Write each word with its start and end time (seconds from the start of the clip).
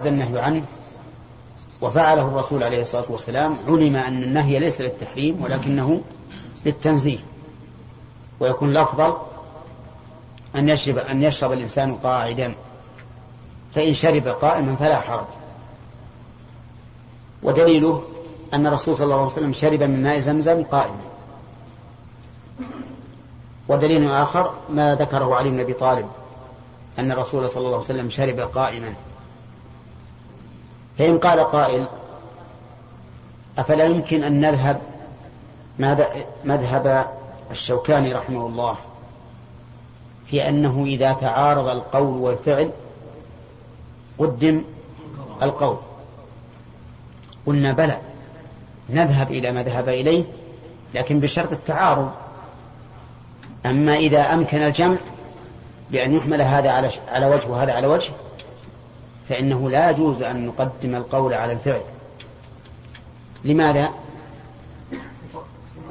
هذا 0.00 0.08
النهي 0.08 0.40
عنه. 0.40 0.64
وفعله 1.80 2.22
الرسول 2.22 2.62
عليه 2.62 2.80
الصلاة 2.80 3.04
والسلام. 3.08 3.56
علم 3.68 3.96
أن 3.96 4.22
النهي 4.22 4.58
ليس 4.58 4.80
للتحريم 4.80 5.42
ولكنه 5.42 6.00
للتنزيه. 6.66 7.18
ويكون 8.40 8.70
الأفضل 8.70 9.16
أن 10.56 10.68
يشرب 10.68 10.98
أن 10.98 11.22
يشرب 11.22 11.52
الإنسان 11.52 11.94
قاعدا. 11.94 12.54
فإن 13.74 13.94
شرب 13.94 14.28
قائما 14.28 14.76
فلا 14.76 15.00
حرج. 15.00 15.26
ودليله 17.42 18.02
أن 18.54 18.66
الرسول 18.66 18.96
صلى 18.96 19.04
الله 19.04 19.16
عليه 19.16 19.26
وسلم 19.26 19.52
شرب 19.52 19.82
من 19.82 20.02
ماء 20.02 20.18
زمزم 20.18 20.62
قائما. 20.62 21.00
ودليل 23.68 24.10
آخر 24.10 24.54
ما 24.70 24.94
ذكره 24.94 25.34
علي 25.34 25.50
بن 25.50 25.60
أبي 25.60 25.72
طالب 25.72 26.08
أن 26.98 27.12
الرسول 27.12 27.50
صلى 27.50 27.60
الله 27.60 27.74
عليه 27.74 27.84
وسلم 27.84 28.10
شرب 28.10 28.40
قائما. 28.40 28.94
فإن 30.98 31.18
قال 31.18 31.40
قائل 31.40 31.88
أفلا 33.58 33.84
يمكن 33.84 34.24
أن 34.24 34.40
نذهب 34.40 34.80
مذهب 36.44 37.06
الشوكاني 37.50 38.14
رحمه 38.14 38.46
الله 38.46 38.76
في 40.26 40.48
أنه 40.48 40.84
إذا 40.86 41.12
تعارض 41.12 41.66
القول 41.66 42.16
والفعل 42.16 42.70
قدم 44.18 44.62
القول. 45.42 45.76
قلنا 47.46 47.72
بلى 47.72 47.98
نذهب 48.90 49.30
إلى 49.30 49.52
ما 49.52 49.62
ذهب 49.62 49.88
إليه 49.88 50.24
لكن 50.94 51.20
بشرط 51.20 51.52
التعارض. 51.52 52.10
أما 53.66 53.96
إذا 53.96 54.20
أمكن 54.34 54.62
الجمع 54.62 54.96
بأن 55.90 56.14
يحمل 56.14 56.42
هذا 56.42 56.70
على 56.70 56.90
على 57.08 57.26
وجه 57.26 57.48
وهذا 57.48 57.72
على 57.72 57.86
وجه 57.86 58.12
فإنه 59.28 59.70
لا 59.70 59.90
يجوز 59.90 60.22
أن 60.22 60.46
نقدم 60.46 60.94
القول 60.94 61.34
على 61.34 61.52
الفعل. 61.52 61.80
لماذا؟ 63.44 63.90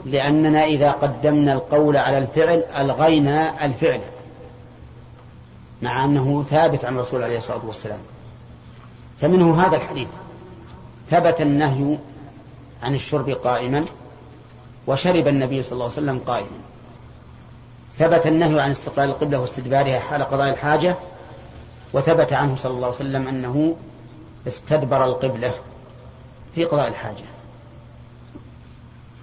لأننا 0.05 0.63
إذا 0.63 0.91
قدمنا 0.91 1.53
القول 1.53 1.97
على 1.97 2.17
الفعل 2.17 2.63
ألغينا 2.77 3.65
الفعل 3.65 4.01
مع 5.81 6.05
أنه 6.05 6.43
ثابت 6.43 6.85
عن 6.85 6.95
الرسول 6.95 7.23
عليه 7.23 7.37
الصلاة 7.37 7.65
والسلام. 7.65 7.99
فمنه 9.21 9.61
هذا 9.61 9.75
الحديث. 9.75 10.09
ثبت 11.09 11.41
النهي 11.41 11.97
عن 12.83 12.95
الشرب 12.95 13.29
قائما 13.29 13.85
وشرب 14.87 15.27
النبي 15.27 15.63
صلى 15.63 15.71
الله 15.71 15.83
عليه 15.83 15.93
وسلم 15.93 16.19
قائما. 16.19 16.59
ثبت 17.91 18.27
النهي 18.27 18.61
عن 18.61 18.71
استقبال 18.71 19.03
القبلة 19.03 19.39
واستدبارها 19.41 19.99
حال 19.99 20.23
قضاء 20.23 20.49
الحاجة 20.49 20.95
وثبت 21.93 22.33
عنه 22.33 22.55
صلى 22.55 22.71
الله 22.71 22.85
عليه 22.85 22.95
وسلم 22.95 23.27
أنه 23.27 23.75
استدبر 24.47 25.03
القبلة 25.03 25.53
في 26.55 26.65
قضاء 26.65 26.87
الحاجة. 26.87 27.23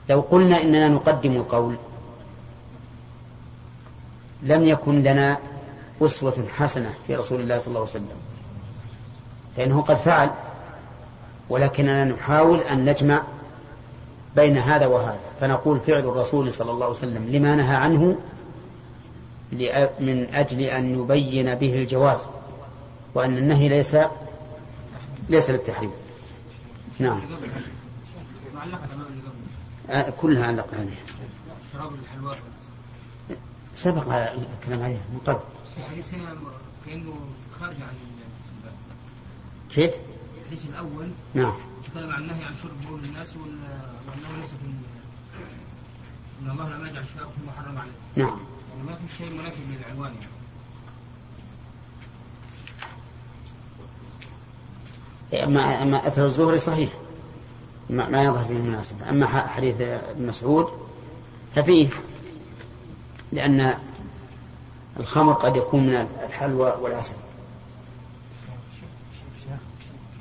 لو 0.08 0.20
قلنا 0.20 0.62
إننا 0.62 0.88
نقدم 0.88 1.32
القول 1.36 1.76
لم 4.42 4.64
يكن 4.64 5.02
لنا 5.02 5.38
أسوة 6.02 6.44
حسنة 6.56 6.94
في 7.06 7.14
رسول 7.14 7.40
الله 7.40 7.58
صلى 7.58 7.66
الله 7.66 7.80
عليه 7.80 7.90
وسلم. 7.90 8.18
لأنه 9.58 9.82
قد 9.82 9.96
فعل 9.96 10.30
ولكننا 11.48 12.04
نحاول 12.04 12.60
أن 12.60 12.84
نجمع 12.84 13.22
بين 14.36 14.58
هذا 14.58 14.86
وهذا. 14.86 15.20
فنقول 15.40 15.80
فعل 15.80 16.00
الرسول 16.00 16.52
صلى 16.52 16.70
الله 16.70 16.86
عليه 16.86 16.96
وسلم 16.96 17.28
لما 17.28 17.56
نهى 17.56 17.76
عنه 17.76 18.18
من 20.00 20.34
أجل 20.34 20.60
أن 20.60 21.00
يبين 21.00 21.54
به 21.54 21.74
الجواز. 21.74 22.28
وأن 23.14 23.38
النهي 23.38 23.68
ليس 23.68 23.96
ليس 25.28 25.50
للتحريم. 25.50 25.90
نعم. 26.98 27.20
آه 29.90 30.10
كلها 30.10 30.46
علق 30.46 30.74
عليها. 30.74 31.02
شراب 31.72 31.92
الحلوى 31.94 32.36
سبق 33.76 34.12
الكلام 34.12 34.82
عليه 34.82 34.98
من 35.12 35.20
قبل. 35.26 35.40
كأنه 36.86 37.14
خارج 37.60 37.76
عن 37.76 37.94
كيف؟ 39.70 39.94
الحديث 40.42 40.66
الأول 40.66 41.08
نعم. 41.34 41.54
تكلم 41.84 42.10
عن 42.12 42.22
النهي 42.22 42.44
عن 42.44 42.54
شرب 42.62 42.88
بول 42.88 43.04
الناس 43.04 43.36
وأنه 43.36 44.40
ليس 44.40 44.50
في 44.50 44.66
أن 46.42 46.50
الله 46.50 46.68
لم 46.68 46.86
يجعل 46.86 47.04
شفاء 47.04 47.30
فيما 47.36 47.52
حرم 47.52 47.78
عليه 47.78 47.90
نعم. 48.16 48.38
يعني 48.70 48.82
ما 48.86 48.94
في 48.94 49.16
شيء 49.18 49.32
مناسب 49.40 49.60
للعنوان 49.70 50.14
يعني 50.14 50.43
أما 55.34 56.06
أثر 56.08 56.26
الزهري 56.26 56.58
صحيح. 56.58 56.90
ما, 57.90 58.08
ما 58.08 58.22
يظهر 58.22 58.44
فيه 58.44 58.56
المناسبة. 58.56 59.10
أما 59.10 59.26
حديث 59.26 59.80
ابن 59.80 60.26
مسعود 60.26 60.68
ففيه 61.54 61.88
لأن 63.32 63.74
الخمر 65.00 65.32
قد 65.32 65.56
يكون 65.56 65.86
من 65.86 66.06
الحلوى 66.26 66.74
والعسل. 66.80 67.14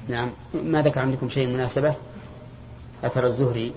نعم. 0.07 0.29
ما 0.53 0.81
ذكر 0.81 0.99
عندكم 0.99 1.29
شيء 1.29 1.47
مناسبة؟ 1.47 1.95
أثر 3.03 3.27
الزهري 3.27 3.73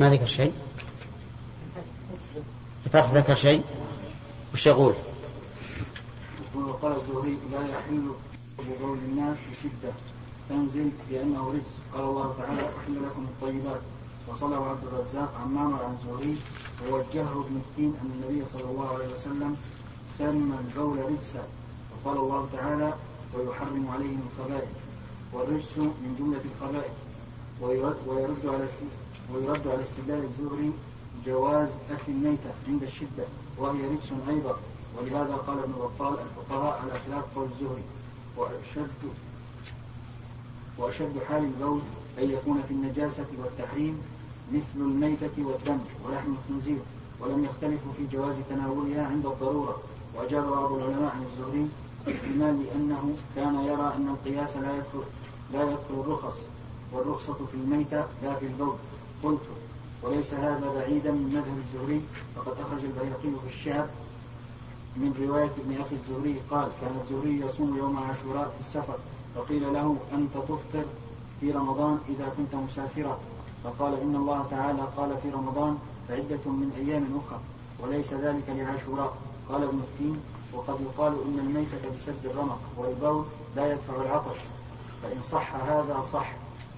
ما 0.00 0.10
ذكر 0.10 0.26
شيء؟ 0.26 0.52
الفتح 2.86 3.10
ذكر 3.10 3.34
شيء؟ 3.34 3.62
وش 4.54 4.66
يقول؟ 4.66 4.94
وقال 6.54 6.92
الزهري 6.96 7.38
لا 7.52 7.68
يحل 7.68 8.10
بقول 8.58 8.98
الناس 8.98 9.38
بشدة. 9.38 9.92
تنزل 10.48 10.90
لأنه 11.10 11.48
رجس. 11.48 11.74
قال 11.94 12.04
الله 12.04 12.34
تعالى 12.38 12.60
أحل 12.60 12.96
لكم 12.96 13.24
الطيبات. 13.24 13.80
وصلى 14.28 14.56
عبد 14.56 14.84
الرزاق 14.92 15.34
عن 15.42 15.54
معمر 15.54 15.84
عن 15.84 15.96
الزهري 16.00 16.36
ووجهه 16.82 17.32
ابن 17.32 17.56
التين 17.56 17.94
أن 18.02 18.10
النبي 18.14 18.46
صلى 18.52 18.70
الله 18.70 18.88
عليه 18.94 19.14
وسلم 19.14 19.56
سمى 20.18 20.56
البول 20.58 20.98
رجسا. 20.98 21.44
وقال 21.92 22.18
الله 22.18 22.48
تعالى 22.52 22.94
ويحرم 23.34 23.88
عليهم 23.94 24.22
الخبائث 24.32 24.68
والرجس 25.32 25.78
من 25.78 26.16
جملة 26.18 26.40
الخبائث 26.54 26.92
ويرد, 27.60 28.46
على 28.46 28.64
ويرد 29.34 29.68
على 29.68 29.82
استدلال 29.82 30.24
الزهري 30.24 30.72
جواز 31.26 31.68
أكل 31.90 32.12
الميتة 32.12 32.50
عند 32.68 32.82
الشدة 32.82 33.24
وهي 33.58 33.80
رجس 33.88 34.12
أيضا. 34.28 34.56
ولهذا 34.98 35.34
قال 35.46 35.58
ابن 35.58 35.72
بطال 35.72 36.14
الفقهاء 36.18 36.82
على 36.82 36.92
خلاف 37.06 37.24
قول 37.36 37.48
الزهري 37.52 37.82
وأشد 38.36 39.02
وأشد 40.78 41.18
حال 41.28 41.44
البول 41.44 41.80
أن 42.18 42.30
يكون 42.30 42.62
في 42.68 42.74
النجاسة 42.74 43.26
والتحريم 43.38 43.98
مثل 44.52 44.76
الميتة 44.76 45.30
والدم 45.38 45.78
ولحم 46.04 46.32
الخنزير 46.32 46.78
ولم 47.20 47.44
يختلفوا 47.44 47.92
في 47.96 48.16
جواز 48.16 48.36
تناولها 48.50 49.06
عند 49.06 49.26
الضرورة. 49.26 49.76
وأجاب 50.14 50.44
بعض 50.50 50.72
العلماء 50.72 51.12
عن 51.16 51.22
الزهري 51.22 51.68
باحتمال 52.06 52.66
أنه 52.74 53.14
كان 53.36 53.54
يرى 53.54 53.92
أن 53.96 54.08
القياس 54.08 54.56
لا 54.56 54.76
يدخل 54.76 55.02
لا 55.52 55.62
يدخل 55.62 56.00
الرخص 56.00 56.36
والرخصة 56.92 57.34
في 57.34 57.54
الميتة 57.54 58.04
لا 58.22 58.34
في 58.34 58.46
البول. 58.46 58.74
قلت 59.22 59.40
وليس 60.02 60.34
هذا 60.34 60.72
بعيدا 60.76 61.10
من 61.10 61.28
مذهب 61.28 61.58
الزهري 61.64 62.02
فقد 62.36 62.52
أخرج 62.60 62.84
البيهقي 62.84 63.40
في 63.40 63.54
الشعب 63.54 63.86
من 64.96 65.26
رواية 65.28 65.50
ابن 65.64 65.80
أخي 65.80 65.94
الزهري 65.94 66.40
قال 66.50 66.68
كان 66.80 67.00
الزهري 67.00 67.40
يصوم 67.40 67.76
يوم 67.76 67.96
عاشوراء 67.96 68.48
في 68.48 68.60
السفر 68.60 68.98
فقيل 69.36 69.72
له 69.72 69.96
أنت 70.12 70.34
تفطر 70.34 70.84
في 71.40 71.50
رمضان 71.50 71.98
إذا 72.08 72.32
كنت 72.36 72.54
مسافرا. 72.54 73.18
فقال 73.64 74.00
إن 74.00 74.16
الله 74.16 74.46
تعالى 74.50 74.82
قال 74.96 75.18
في 75.22 75.30
رمضان 75.30 75.78
فعدة 76.08 76.44
من 76.46 76.72
أيام 76.76 77.20
أخرى 77.24 77.40
وليس 77.80 78.12
ذلك 78.12 78.44
لعاشوراء. 78.48 79.16
قال 79.48 79.62
ابن 79.62 79.78
التين 79.78 80.20
وقد 80.52 80.80
يقال 80.80 81.12
إن 81.12 81.38
الميتة 81.38 81.96
بسد 81.96 82.26
الرمق 82.26 82.58
والبول 82.76 83.24
لا 83.56 83.72
يدفع 83.72 84.02
العطش 84.02 84.38
فإن 85.02 85.22
صح 85.22 85.54
هذا 85.54 86.04
صح. 86.12 86.32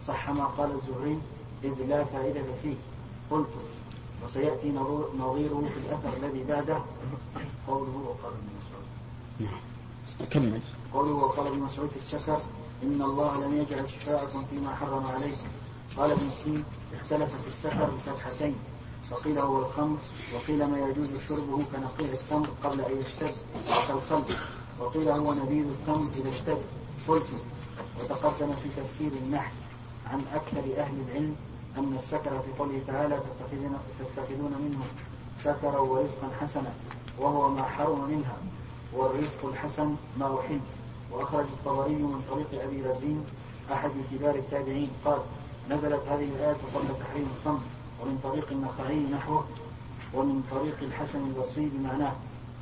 صح 0.06 0.30
ما 0.30 0.44
قال 0.44 0.70
الزهري. 0.72 1.18
إذ 1.64 1.86
لا 1.88 2.04
فائدة 2.04 2.42
فيه. 2.62 2.74
قلت 3.30 3.48
وسيأتي 4.24 4.72
نظيره 5.18 5.64
في 5.74 5.78
الأثر 5.86 6.16
الذي 6.22 6.44
بعده. 6.44 6.82
قوله 7.68 7.96
وقال 8.06 8.32
ابن 8.32 8.48
مسعود. 8.60 8.86
نعم. 9.40 9.60
كمل. 10.30 10.60
قوله 10.92 11.12
وقال 11.12 11.46
ابن 11.46 11.58
مسعود 11.58 11.88
في 11.88 11.96
السكر 11.96 12.40
إن 12.82 13.02
الله 13.02 13.44
لم 13.44 13.56
يجعل 13.56 13.90
شفاءكم 13.90 14.44
فيما 14.44 14.74
حرم 14.74 15.06
عليكم. 15.06 15.48
قال 15.96 16.10
ابن 16.10 16.30
سين 16.44 16.64
اختلف 17.00 17.42
في 17.42 17.48
السفر 17.48 17.90
بفتحتين 17.90 18.54
فقيل 19.10 19.38
هو 19.38 19.58
الخمر 19.58 19.96
وقيل 20.34 20.66
ما 20.66 20.78
يجوز 20.78 21.10
شربه 21.28 21.64
كنقيع 21.72 22.12
التمر 22.12 22.48
قبل 22.64 22.80
أن 22.80 22.98
يشتد 22.98 23.34
كالخلق 23.88 24.26
وقيل 24.80 25.08
هو 25.10 25.34
نبيذ 25.34 25.66
التمر 25.66 26.10
إذا 26.14 26.30
اشتد. 26.30 26.62
قلت 27.08 27.26
وتقدم 28.00 28.54
في 28.54 28.68
تفسير 28.82 29.12
النحل 29.12 29.52
عن 30.06 30.22
أكثر 30.34 30.58
أهل 30.58 30.94
العلم 31.08 31.36
أن 31.78 31.94
السكر 31.96 32.30
في 32.42 32.58
قوله 32.58 32.80
تعالى 32.86 33.18
تتخذون, 33.98 34.54
منه 34.60 34.84
سكرا 35.44 35.78
ورزقا 35.78 36.28
حسنا 36.40 36.72
وهو 37.18 37.48
ما 37.48 37.62
حرم 37.62 38.10
منها 38.10 38.36
والرزق 38.92 39.46
الحسن 39.46 39.94
ما 40.18 40.40
أحل 40.40 40.60
وأخرج 41.12 41.44
الطبري 41.44 41.94
من 41.94 42.22
طريق 42.30 42.62
أبي 42.62 42.82
رزين 42.82 43.24
أحد 43.72 43.90
كبار 44.12 44.34
التابعين 44.34 44.90
قال 45.04 45.18
نزلت 45.70 46.02
هذه 46.08 46.28
الآية 46.36 46.56
قبل 46.74 46.88
تحريم 47.00 47.28
الخمر 47.36 47.60
ومن 48.02 48.18
طريق 48.22 48.46
النخعي 48.52 49.00
نحوه 49.12 49.44
ومن 50.14 50.42
طريق 50.50 50.76
الحسن 50.82 51.18
البصري 51.26 51.70
بمعناه 51.74 52.12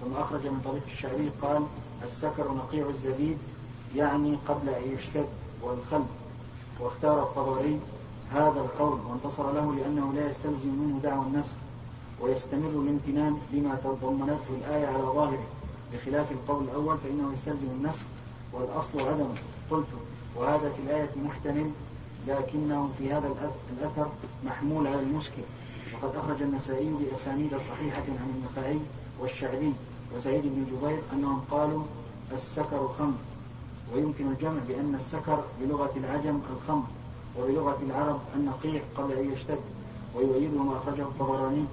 ثم 0.00 0.16
أخرج 0.16 0.46
من 0.46 0.60
طريق 0.64 0.82
الشعبي 0.86 1.30
قال 1.42 1.66
السكر 2.02 2.52
نقيع 2.52 2.88
الزبيب 2.88 3.38
يعني 3.96 4.38
قبل 4.48 4.68
أن 4.68 4.92
يشتد 4.94 5.26
والخل 5.62 6.04
واختار 6.80 7.22
الطبري 7.22 7.80
هذا 8.32 8.60
القول 8.60 8.98
وانتصر 9.08 9.52
له 9.52 9.74
لأنه 9.74 10.12
لا 10.12 10.30
يستلزم 10.30 10.68
منه 10.68 11.00
دعوى 11.02 11.26
النسخ 11.26 11.52
ويستمر 12.20 12.68
الامتنان 12.68 13.38
لما 13.52 13.74
تضمنته 13.84 14.50
الآية 14.50 14.86
على 14.86 15.02
ظاهره. 15.02 15.46
بخلاف 15.92 16.32
القول 16.32 16.64
الأول 16.64 16.98
فإنه 16.98 17.32
يستلزم 17.34 17.66
النسخ 17.66 18.02
والأصل 18.52 19.08
عدمه 19.08 19.34
قلت 19.70 19.86
وهذا 20.36 20.72
في 20.72 20.82
الآية 20.86 21.10
محتمل 21.24 21.70
لكنه 22.28 22.90
في 22.98 23.12
هذا 23.12 23.34
الأثر 23.78 24.06
محمول 24.44 24.86
على 24.86 25.00
المشكل. 25.00 25.42
وقد 25.92 26.16
أخرج 26.16 26.42
النسائي 26.42 26.90
بأسانيد 27.00 27.50
صحيحة 27.50 28.02
عن 28.08 28.34
النخعي 28.36 28.78
والشعبي 29.20 29.72
وسعيد 30.16 30.42
بن 30.44 30.64
جبير 30.72 31.00
أنهم 31.12 31.40
قالوا 31.50 31.82
السكر 32.32 32.88
خمر. 32.98 33.18
ويمكن 33.94 34.26
الجمع 34.26 34.60
بأن 34.68 34.94
السكر 34.94 35.44
بلغة 35.60 35.90
العجم 35.96 36.40
الخمر. 36.56 36.84
وبلغة 37.38 37.78
العرب 37.86 38.20
النقيع 38.36 38.82
قبل 38.96 39.12
أن 39.12 39.32
يشتد 39.32 39.58
ويؤيده 40.14 40.62
ما 40.62 40.76
أخرجه 40.76 41.02
الطبراني 41.02 41.64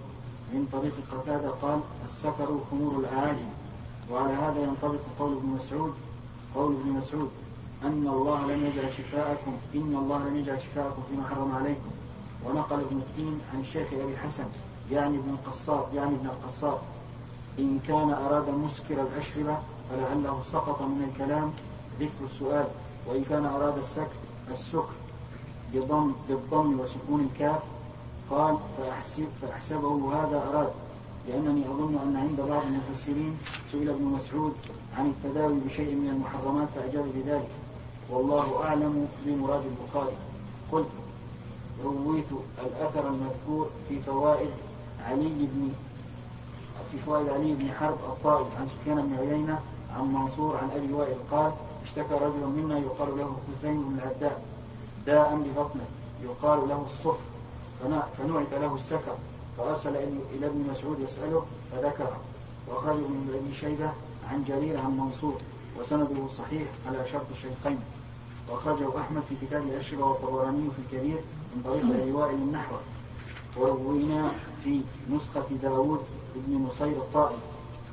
من 0.53 0.67
طريق 0.71 0.93
قتادة 1.11 1.49
قال 1.49 1.79
السكر 2.05 2.59
خمور 2.71 2.99
الأعاجم 2.99 3.49
وعلى 4.11 4.33
هذا 4.33 4.59
ينطبق 4.63 4.99
قول 5.19 5.31
ابن 5.33 5.47
مسعود 5.47 5.93
قول 6.55 6.75
ابن 6.75 6.89
مسعود 6.89 7.29
أن 7.83 8.07
الله 8.07 8.45
لم 8.45 8.65
يجعل 8.65 8.93
شفاءكم 8.93 9.53
إن 9.75 9.95
الله 9.95 10.29
لم 10.29 10.37
يجعل 10.37 10.61
شفاءكم 10.61 11.01
فيما 11.09 11.27
حرم 11.27 11.55
عليكم. 11.55 11.91
ونقل 12.45 12.79
ابن 12.79 12.97
التين 12.97 13.39
عن 13.53 13.59
الشيخ 13.59 13.87
أبي 13.93 14.13
الحسن 14.13 14.43
يعني 14.91 15.17
ابن 15.17 15.29
القصاب 15.29 15.85
يعني 15.95 16.15
ابن 16.15 16.25
القصاب 16.25 16.77
إن 17.59 17.79
كان 17.87 18.09
أراد 18.11 18.49
مسكر 18.49 19.01
الأشربة 19.01 19.57
فلعله 19.89 20.41
سقط 20.51 20.81
من 20.81 21.09
الكلام 21.11 21.51
ذكر 21.99 22.25
السؤال 22.33 22.67
وإن 23.07 23.23
كان 23.23 23.45
أراد 23.45 23.77
السكر 23.77 24.17
السكر 24.51 24.93
بضم 25.73 26.11
بالضم 26.29 26.79
وسكون 26.79 27.29
الكاف. 27.31 27.59
قال 28.29 28.57
فأحسب 28.77 29.27
فأحسبه 29.41 30.13
هذا 30.13 30.49
أراد. 30.49 30.71
لأنني 31.27 31.65
أظن 31.65 31.95
أن 31.95 32.15
عند 32.15 32.49
بعض 32.49 32.63
المفسرين 32.63 33.37
سئل 33.71 33.89
ابن 33.89 34.03
مسعود 34.03 34.53
عن 34.97 35.05
التداوي 35.05 35.59
بشيء 35.67 35.95
من 35.95 36.09
المحرمات 36.09 36.67
فأجاب 36.75 37.05
بذلك. 37.15 37.49
والله 38.09 38.63
أعلم 38.63 39.07
بمراد 39.25 39.61
البخاري. 39.65 40.15
قلت 40.71 40.87
رويت 41.83 42.25
الأثر 42.65 43.07
المذكور 43.07 43.69
في 43.89 43.99
فوائد 43.99 44.49
علي 45.05 45.29
بن 45.29 45.69
في 46.91 46.97
فوائد 47.05 47.29
علي 47.29 47.53
بن 47.53 47.71
حرب 47.71 47.97
الطائف 48.09 48.47
عن 48.59 48.67
سفيان 48.67 49.07
بن 49.07 49.27
عيينة 49.27 49.59
عن 49.95 50.13
منصور 50.13 50.57
عن 50.57 50.69
أبي 50.75 50.93
وائل 50.93 51.15
قال 51.31 51.51
اشتكى 51.85 52.13
رجل 52.13 52.47
منا 52.57 52.79
يقال 52.79 53.17
له 53.17 53.37
حسين 53.59 53.81
بن 53.81 53.97
العداء 53.97 54.41
داء 55.07 55.35
ببطنه. 55.35 55.87
يقال 56.23 56.69
له 56.69 56.85
الصفر. 56.85 57.25
فنعت 58.17 58.53
له 58.61 58.75
السكر. 58.75 59.15
فأرسل 59.57 59.95
إلى 60.33 60.45
ابن 60.45 60.67
مسعود 60.71 60.99
يسأله 60.99 61.45
فذكره 61.71 62.17
وأخرج 62.67 62.97
ابن 62.97 63.27
أبي 63.33 63.55
شيبة 63.55 63.91
عن 64.29 64.43
جرير 64.47 64.79
عن 64.79 64.97
منصور. 64.97 65.37
وسنده 65.79 66.27
صحيح 66.37 66.67
على 66.87 66.97
شرط 67.11 67.25
الشيخين. 67.31 67.79
وأخرجه 68.49 68.99
أحمد 69.01 69.23
في 69.29 69.35
كتاب 69.45 69.63
الأشربة 69.63 70.05
والطبراني 70.05 70.69
في 70.71 70.95
الكبير 70.95 71.19
من 71.55 71.61
طريق 71.65 72.01
أبي 72.01 72.11
وائل 72.11 72.35
النحو 72.35 72.75
وروينا 73.57 74.31
في 74.63 74.81
نسخة 75.11 75.45
داوود 75.61 75.99
بن 76.35 76.65
نصير 76.67 76.97
الطائي. 76.97 77.35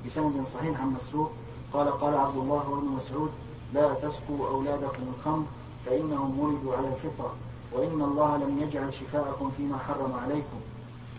بسند 0.07 0.47
صحيح 0.55 0.81
عن 0.81 0.97
مسروق. 1.01 1.31
قال 1.73 1.91
قال 1.91 2.15
عبد 2.15 2.37
الله 2.37 2.69
وابن 2.71 2.87
مسعود 2.87 3.31
لا 3.75 3.95
تسقوا 3.95 4.49
أولادكم 4.49 5.03
الخمر 5.19 5.45
فإنهم 5.87 6.41
ولدوا 6.41 6.77
على 6.77 6.89
الفطرة 6.89 7.35
وإن 7.73 8.03
الله 8.03 8.37
لم 8.37 8.63
يجعل 8.63 8.95
شفاءكم 8.95 9.51
فيما 9.57 9.79
حرم 9.79 10.13
عليكم. 10.13 10.61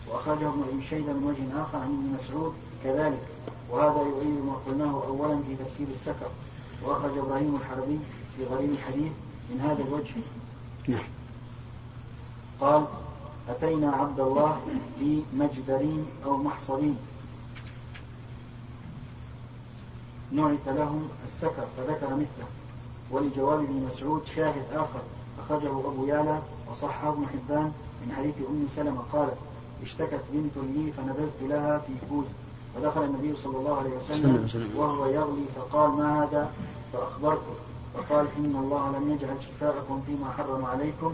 وأخرجه 0.08 0.48
ابن 0.48 0.64
أبي 0.72 0.86
شيبة 0.86 1.12
من 1.12 1.24
وجه 1.26 1.62
آخر 1.62 1.78
عن 1.78 1.88
ابن 1.88 2.16
مسعود 2.16 2.52
كذلك. 2.84 3.22
وهذا 3.70 4.02
يؤيد 4.02 4.44
ما 4.46 4.54
قلناه 4.66 5.04
أولا 5.06 5.42
في 5.42 5.64
تفسير 5.64 5.86
السكر. 5.94 6.30
وأخرج 6.84 7.18
إبراهيم 7.18 7.56
الحربي 7.56 7.98
في 8.36 8.44
غريب 8.44 8.70
الحديث 8.70 9.12
من 9.50 9.60
هذا 9.60 9.82
الوجه. 9.82 10.14
نعم. 10.88 11.08
قال 12.60 12.86
أتينا 13.48 13.90
عبد 13.92 14.20
الله 14.20 14.60
في 14.98 15.22
مجدرين 15.34 16.06
أو 16.24 16.36
محصرين. 16.36 16.96
نعت 20.32 20.66
لهم 20.66 21.08
السكر 21.24 21.66
فذكر 21.76 22.14
مثله. 22.14 22.46
ولجواب 23.10 23.60
ابن 23.60 23.86
مسعود 23.92 24.24
شاهد 24.26 24.64
آخر 24.72 25.00
أخرجه 25.38 25.68
أبو 25.70 26.04
يعلى 26.06 26.38
وصحه 26.70 27.08
ابن 27.08 27.26
حبان 27.26 27.72
من 28.06 28.12
حديث 28.16 28.34
أم 28.48 28.66
سلمة 28.70 29.02
قالت 29.12 29.36
اشتكت 29.82 30.20
بنت 30.32 30.52
لي 30.56 30.92
فنبذت 30.92 31.42
لها 31.42 31.78
في 31.78 31.92
كوز 32.10 32.24
فدخل 32.74 33.04
النبي 33.04 33.36
صلى 33.36 33.56
الله 33.56 33.76
عليه 33.78 33.90
وسلم 33.96 34.48
وهو 34.76 35.06
يغلي 35.06 35.44
فقال 35.56 35.90
ما 35.90 36.22
هذا؟ 36.24 36.50
فأخبرته 36.92 37.54
فقال 37.94 38.26
إن 38.38 38.56
الله 38.64 38.98
لم 38.98 39.12
يجعل 39.12 39.36
شفاءكم 39.42 40.02
فيما 40.06 40.30
حرم 40.30 40.64
عليكم. 40.64 41.12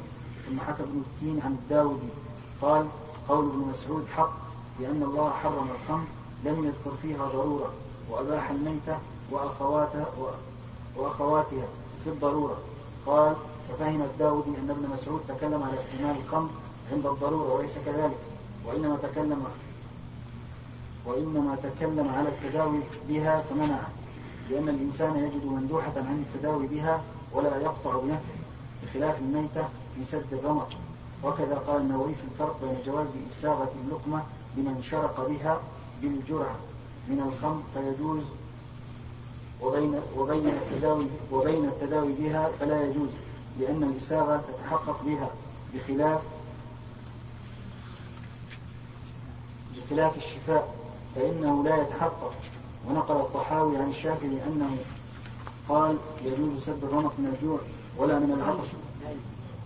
ثم 0.49 0.61
حكى 0.61 0.83
ابن 0.83 1.03
التين 1.07 1.41
عن 1.45 1.53
الداودي 1.53 2.09
قال 2.63 2.87
قول 3.29 3.45
ابن 3.45 3.59
مسعود 3.71 4.07
حق 4.17 4.33
لأن 4.81 5.03
الله 5.03 5.31
حرم 5.31 5.67
الخمر 5.81 6.05
لم 6.45 6.65
يذكر 6.65 6.97
فيها 7.03 7.27
ضرورة 7.27 7.71
وأباح 8.11 8.51
الميتة 8.51 8.99
وأخواتها 9.31 10.07
وأخواتها 10.97 11.67
في 12.05 12.11
الضرورة. 12.11 12.57
قال 13.07 13.37
ففهم 13.69 14.03
الداودي 14.03 14.51
أن 14.51 14.71
ابن 14.71 14.89
مسعود 14.95 15.21
تكلم 15.29 15.63
على 15.63 15.81
استعمال 15.81 16.17
الخمر 16.25 16.51
عند 16.93 17.07
الضرورة 17.07 17.55
وليس 17.55 17.75
كذلك. 17.87 18.19
وإنما 18.67 18.97
تكلم 19.03 19.45
وإنما 21.07 21.57
تكلم 21.63 22.09
على 22.09 22.29
التداوي 22.29 22.81
بها 23.09 23.43
فمنعه 23.51 23.89
لأن 24.51 24.69
الإنسان 24.69 25.17
يجد 25.17 25.45
مندوحة 25.45 25.93
عن 25.97 26.25
التداوي 26.29 26.67
بها 26.67 27.03
ولا 27.33 27.57
يقطع 27.57 27.97
بنفسه 27.97 28.39
بخلاف 28.83 29.19
الميتة 29.19 29.69
في 29.95 30.05
سد 30.05 30.27
الرمق. 30.33 30.69
وكذا 31.25 31.55
قال 31.67 31.81
النووي 31.81 32.15
في 32.15 32.25
الفرق 32.33 32.61
بين 32.63 32.77
جواز 32.87 33.09
إساغة 33.31 33.73
اللقمة 33.85 34.23
لمن 34.57 34.83
شرق 34.83 35.29
بها 35.29 35.61
بالجرعة. 36.03 36.57
من 37.09 37.21
الخمر 37.21 37.63
فيجوز 37.75 38.23
وبين 39.63 40.01
وبين 40.19 40.49
التداوي 40.49 41.07
وبين 41.33 41.65
التداوي 41.65 42.13
بها 42.13 42.51
فلا 42.61 42.83
يجوز 42.83 43.09
لأن 43.61 43.83
الإساغة 43.83 44.43
تتحقق 44.49 45.03
بها 45.07 45.31
بخلاف 45.75 46.21
بخلاف 49.77 50.17
الشفاء 50.17 50.75
فإنه 51.15 51.65
لا 51.65 51.83
يتحقق. 51.83 52.33
ونقل 52.89 53.17
الطحاوي 53.17 53.77
عن 53.77 53.91
الشافعي 53.91 54.39
أنه 54.47 54.77
قال 55.69 55.97
يجوز 56.25 56.63
سد 56.67 56.85
الرمق 56.85 57.13
من 57.19 57.37
الجوع 57.37 57.59
ولا 57.99 58.19
من 58.19 58.33
العطش. 58.33 58.69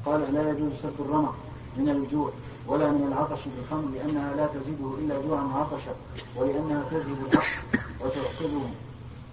قال 0.06 0.34
لا 0.34 0.50
يجوز 0.50 0.72
سد 0.82 1.00
الرمق 1.00 1.34
من 1.76 1.88
الجوع 1.88 2.30
ولا 2.68 2.90
من 2.90 3.06
العطش 3.12 3.40
بالخمر 3.56 3.88
لأنها 3.94 4.34
لا 4.34 4.46
تزيده 4.46 4.90
إلا 4.98 5.20
جوعا 5.28 5.44
وعطشا 5.44 5.94
ولأنها 6.36 6.84
تذهب 6.90 7.16
الحق 7.32 7.80
وتعقبه 8.00 8.62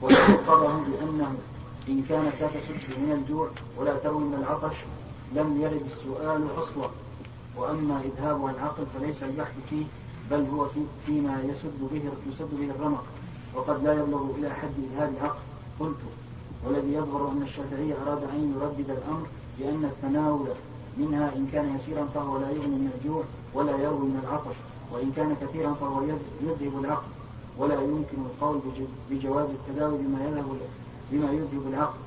وتعقبه 0.04 0.74
بأنه 0.74 1.36
إن 1.90 2.04
كانت 2.10 2.42
لا 2.42 2.48
تسد 2.48 3.00
من 3.00 3.12
الجوع 3.12 3.50
ولا 3.78 3.98
تروي 3.98 4.24
من 4.24 4.34
العطش 4.34 4.76
لم 5.36 5.62
يرد 5.62 5.82
السؤال 5.86 6.48
أصلا. 6.58 6.88
وأما 7.58 8.02
إذهابها 8.02 8.52
العقل 8.52 8.84
فليس 8.94 9.24
البحث 9.24 9.54
فيه 9.70 9.86
بل 10.32 10.46
هو 10.54 10.66
في 10.66 10.80
فيما 11.06 11.44
يسد 11.50 11.80
به 11.92 12.02
يسد 12.30 12.50
به 12.60 12.70
الرمق. 12.76 13.04
وقد 13.56 13.84
لا 13.84 13.94
يبلغ 13.94 14.24
إلى 14.38 14.50
حد 14.50 14.74
إذهاب 14.92 15.14
العقل. 15.18 15.40
قلت 15.80 15.98
والذي 16.66 16.94
يظهر 16.94 17.32
أن 17.32 17.42
الشافعي 17.42 17.94
أراد 17.94 18.24
أن 18.24 18.56
يردد 18.56 18.90
الأمر 18.90 19.26
لأن 19.60 19.86
التناول 19.86 20.48
منها 20.98 21.32
إن 21.36 21.48
كان 21.52 21.76
يسيرا 21.76 22.06
فهو 22.14 22.38
لا 22.38 22.50
يغني 22.50 22.76
من 22.76 22.92
الجوع 22.98 23.24
ولا 23.54 23.78
يروي 23.78 24.08
من 24.08 24.20
العطش 24.24 24.56
وإن 24.92 25.12
كان 25.16 25.36
كثيرا 25.42 25.74
فهو 25.74 26.02
يذهب 26.42 26.80
العقل. 26.80 27.12
ولا 27.58 27.82
يمكن 27.82 28.18
القول 28.26 28.60
بجواز 29.12 29.50
التداوي 29.50 29.98
بما 29.98 30.26
يذهب 30.26 30.58
بما 31.12 31.32
يذهب 31.32 31.68
العقل 31.68 31.98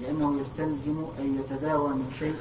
لأنه 0.00 0.40
يستلزم 0.40 1.04
أن 1.18 1.40
يتداوى 1.40 1.88
من 1.88 2.12
شيء 2.18 2.34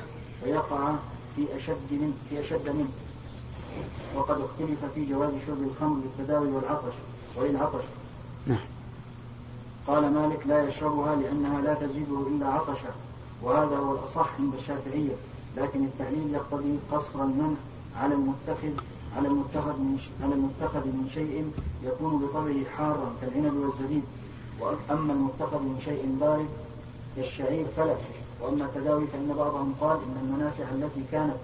فيقع 0.43 0.96
في 1.36 1.55
أشد 1.58 1.91
منه 1.91 2.13
في 2.29 2.41
أشد 2.41 2.70
منه. 2.70 2.89
وقد 4.15 4.41
اختلف 4.41 4.86
في 4.96 5.05
جواز 5.05 5.32
شرب 5.48 5.63
الخمر 5.63 5.98
للتداوي 6.03 6.51
والعطش 6.51 6.93
وللعطش. 7.38 7.84
نعم. 8.48 8.58
قال 9.88 10.13
مالك 10.13 10.48
لا 10.48 10.67
يشربها 10.67 11.15
لأنها 11.15 11.62
لا 11.62 11.74
تزيده 11.74 12.27
إلا 12.27 12.48
عطشا 12.48 12.91
وهذا 13.43 13.77
هو 13.77 13.91
الأصح 13.93 14.29
عند 14.39 14.53
الشافعية 14.53 15.15
لكن 15.58 15.84
التعليل 15.84 16.34
يقتضي 16.34 16.79
قصر 16.91 17.24
المنع 17.24 17.55
على 17.98 18.13
المتخذ 18.13 18.84
على 19.17 19.27
المتخذ 19.27 19.77
من 19.79 20.00
على 20.24 20.34
المتخذ 20.34 20.86
من 20.86 21.10
شيء 21.13 21.51
يكون 21.84 22.25
بطبعه 22.25 22.63
حارا 22.77 23.13
كالعنب 23.22 23.55
والزبيب. 23.55 24.03
وأما 24.60 25.13
المتخذ 25.13 25.60
من 25.60 25.82
شيء 25.86 26.17
بارد 26.22 26.48
كالشعير 27.15 27.65
فلا 27.77 27.96
وأما 28.41 28.65
التداوي 28.65 29.08
فإن 29.08 29.34
بعضهم 29.38 29.74
قال 29.82 29.98
إن 29.98 30.17
المنافع 30.24 30.63
التي 30.63 31.03
كانت 31.12 31.36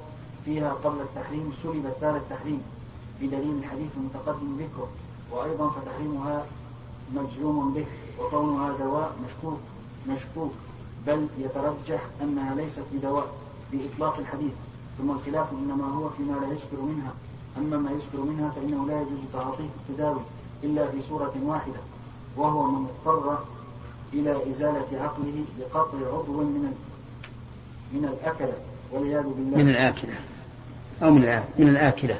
فيها 0.46 0.74
قبل 0.74 1.02
التحريم 1.02 1.54
سلبت 1.64 1.96
بعد 2.02 2.16
التحريم. 2.16 2.62
بدليل 3.22 3.58
الحديث 3.60 3.90
المتقدم 3.98 4.58
ذكره. 4.58 4.88
وأيضا 5.32 5.70
فتحريمها 5.70 6.46
مجزوم 7.16 7.74
به 7.74 7.86
وكونها 8.20 8.78
دواء 8.78 9.16
مشكوك 9.26 9.60
مشكوك. 10.10 10.52
بل 11.08 11.28
يترجح 11.38 12.02
أنها 12.22 12.56
ليست 12.56 12.84
بدواء 12.94 13.28
بإطلاق 13.72 14.18
الحديث. 14.18 14.54
ثم 14.98 15.12
الخلاف 15.12 15.48
إنما 15.54 15.86
هو 15.86 16.10
فيما 16.10 16.34
لا 16.34 16.54
يسكر 16.54 16.82
منها. 16.82 17.14
أما 17.58 17.77
ما 17.77 17.91
يسكر 17.91 18.22
منها 18.25 18.50
فإنه 18.50 18.88
لا 18.88 19.01
يجوز 19.01 19.20
تعاطيه 19.34 19.70
التداوي 19.89 20.22
إلا 20.63 20.88
في 20.91 21.01
صورة 21.10 21.34
واحدة 21.44 21.79
وهو 22.38 22.72
من 22.72 22.88
اضطر 22.88 23.38
إلى 24.13 24.51
إزالة 24.51 24.88
عقله 25.03 25.44
بقطع 25.60 25.98
عضو 25.98 26.32
من 26.32 26.74
من 27.94 28.06
الأكلة 28.06 28.53
والعياذ 28.91 29.24
بالله. 29.24 29.58
من 29.58 29.70
الآكلة. 29.70 30.13
أو 31.03 31.12
من 31.12 31.22
من 31.58 31.70
الآكلة. 31.70 32.20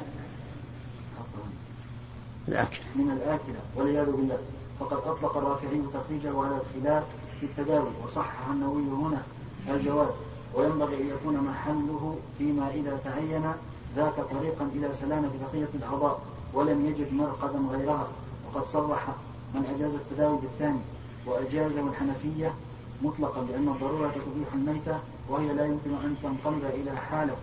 الآكلة. 2.48 2.84
من 2.96 3.10
الآكلة 3.10 3.60
والعياذ 3.76 4.10
بالله. 4.10 4.38
فقد 4.80 4.98
أطلق 5.06 5.36
الرافعي 5.36 5.82
تخريجه 5.94 6.42
على 6.42 6.60
الخلاف 6.60 7.04
في 7.40 7.46
التداوي 7.46 7.90
وصحح 8.04 8.48
النووي 8.50 8.82
هنا 8.82 9.22
الجواز 9.68 10.14
وينبغي 10.54 11.02
أن 11.02 11.08
يكون 11.08 11.36
محله 11.36 12.18
فيما 12.38 12.70
إذا 12.70 13.00
تعين 13.04 13.52
ذاك 13.96 14.14
طريقا 14.14 14.70
إلى 14.74 14.94
سلامة 14.94 15.30
بقية 15.40 15.68
الأعضاء 15.74 16.20
ولم 16.54 16.86
يجد 16.86 17.14
مرقدا 17.14 17.58
غيرها. 17.70 18.08
وقد 18.46 18.66
صرح 18.66 19.08
من 19.54 19.74
أجاز 19.76 19.94
التداوي 19.94 20.38
بالثاني 20.38 20.80
وأجازه 21.26 21.80
الحنفية 21.80 22.54
مطلقا 23.02 23.40
لأن 23.40 23.68
الضرورة 23.68 24.08
تبيح 24.08 24.54
الميتة 24.54 24.98
وهي 25.28 25.52
لا 25.52 25.66
يمكن 25.66 25.90
أن 26.04 26.16
تنقلب 26.22 26.64
إلى 26.64 26.96
حالة 26.96 27.36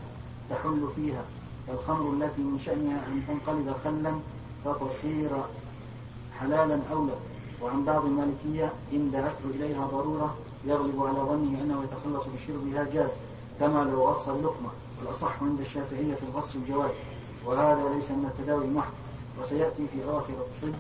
تحل 0.50 0.88
فيها. 0.96 1.24
الخمر 1.74 2.14
التي 2.14 2.42
من 2.42 2.60
شأنها 2.66 3.08
أن 3.08 3.24
تنقلب 3.28 3.76
خلا 3.84 4.14
فتصير 4.66 5.30
حلالا 6.40 6.80
أولى 6.92 7.16
وعن 7.62 7.86
بعض 7.86 8.06
المالكية 8.06 8.74
إن 8.94 9.12
دعته 9.12 9.46
إليها 9.56 9.86
ضرورة 9.86 10.36
يغلب 10.66 11.04
على 11.04 11.20
ظنه 11.20 11.62
أنه 11.62 11.84
يتخلص 11.84 12.24
بشربها 12.28 12.84
جاز 12.94 13.10
كما 13.60 13.84
لو 13.84 14.10
غص 14.10 14.28
اللقمة. 14.28 14.70
والأصح 15.00 15.44
عند 15.44 15.60
الشافعية 15.60 16.16
في 16.16 16.24
الغص 16.24 16.56
الجواز 16.56 16.92
وهذا 17.46 17.96
ليس 17.96 18.12
من 18.12 18.26
التداوي 18.26 18.68
محض 18.68 18.94
وسيأتي 19.42 19.88
في 19.94 20.04
أواخر 20.04 20.34
الطب 20.34 20.76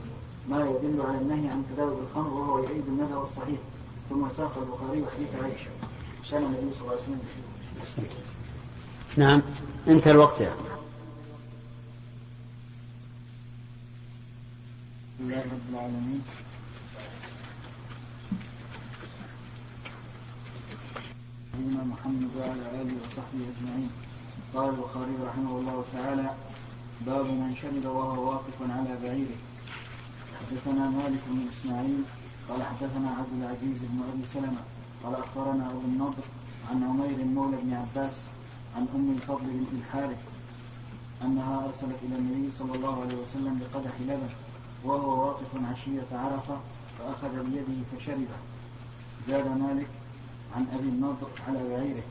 ما 0.50 0.60
يدل 0.60 1.02
على 1.02 1.18
النهي 1.18 1.50
عن 1.50 1.60
التداوي 1.60 1.96
بالخمر 1.96 2.34
وهو 2.34 2.64
يعيد 2.64 2.84
المذهب 2.88 3.24
الصحيح 3.24 3.60
ثم 4.10 4.28
ساق 4.38 4.58
البخاري 4.58 5.06
حديث 5.16 5.44
عائشة. 5.44 5.70
سنة 6.26 6.48
النبي 6.48 6.74
صلى 6.74 6.82
الله 6.82 6.92
عليه 6.92 7.02
وسلم. 7.02 8.08
نعم. 9.18 9.42
انتهى 9.88 10.12
الوقت 10.12 10.42
يا 10.42 10.54
الحمد 15.20 15.32
لله 15.32 15.42
رب 15.42 15.70
العالمين. 15.70 16.22
نبينا 21.56 21.84
محمد 21.84 22.30
وعلى 22.38 22.82
آله 22.82 22.94
وصحبه 23.04 23.44
أجمعين. 23.58 24.07
قال 24.56 24.70
البخاري 24.70 25.16
رحمه 25.28 25.52
الله 25.60 25.84
تعالى 25.94 26.30
باب 27.06 27.26
من 27.26 27.56
شرب 27.62 27.86
وهو 27.86 28.30
واقف 28.32 28.58
على 28.62 28.98
بعيره. 29.04 29.38
حدثنا 30.40 30.90
مالك 30.90 31.22
بن 31.28 31.48
إسماعيل 31.50 32.02
قال 32.50 32.64
حدثنا 32.64 33.10
عبد 33.10 33.34
العزيز 33.42 33.78
بن 33.82 34.00
أبي 34.14 34.24
سلمة 34.34 34.62
قال 35.04 35.16
أخبرنا 35.16 35.70
أبو 35.70 35.80
النضر 35.80 36.26
عن 36.72 36.84
عمير 36.84 37.26
مولى 37.26 37.58
بن 37.64 37.74
عباس 37.74 38.20
عن 38.76 38.88
أم 38.96 39.12
الفضل 39.12 39.46
بن 39.46 39.78
الحارث 39.80 40.18
أنها 41.22 41.66
أرسلت 41.66 42.00
إلى 42.04 42.16
النبي 42.16 42.52
صلى 42.60 42.76
الله 42.76 43.02
عليه 43.02 43.16
وسلم 43.16 43.60
بقدح 43.60 43.92
لبن 44.02 44.30
وهو 44.84 45.28
واقف 45.28 45.52
عشية 45.72 46.10
عرفة 46.12 46.58
فأخذ 47.00 47.44
بيده 47.44 47.80
فشربه 47.92 48.38
زاد 49.28 49.48
مالك 49.58 49.88
عن 50.56 50.66
أبي 50.74 50.90
النضر 50.90 51.30
على 51.48 51.70
بعيره. 51.70 52.04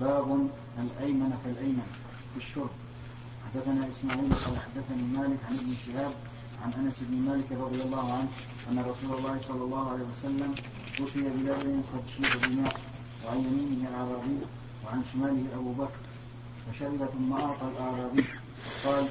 باب 0.00 0.48
الأيمن 0.78 1.38
فالأيمن 1.44 1.86
في 2.34 2.38
الشرب. 2.44 2.70
حدثنا 3.46 3.88
إسماعيل 3.88 4.34
قال 4.34 4.56
حدثني 4.58 5.02
مالك 5.18 5.38
عن 5.48 5.54
ابن 5.58 5.74
شهاب 5.86 6.12
عن 6.62 6.72
أنس 6.72 6.94
بن 7.00 7.16
مالك 7.28 7.52
رضي 7.52 7.82
الله 7.82 8.12
عنه 8.12 8.28
أن 8.70 8.78
رسول 8.78 9.18
الله 9.18 9.40
صلى 9.48 9.62
الله 9.64 9.90
عليه 9.90 10.04
وسلم 10.12 10.54
أتي 11.00 11.20
بلبن 11.20 11.82
قد 11.92 12.02
شيب 12.16 12.42
بماء 12.42 12.80
وعن 13.26 13.38
يمينه 13.38 13.88
الأعرابي 13.88 14.38
وعن 14.84 15.02
شماله 15.12 15.44
أبو 15.54 15.72
بكر. 15.72 16.00
فشرب 16.66 17.08
ثم 17.14 17.32
أعطى 17.32 17.66
الأعرابي. 17.76 18.24
وقال 18.84 19.06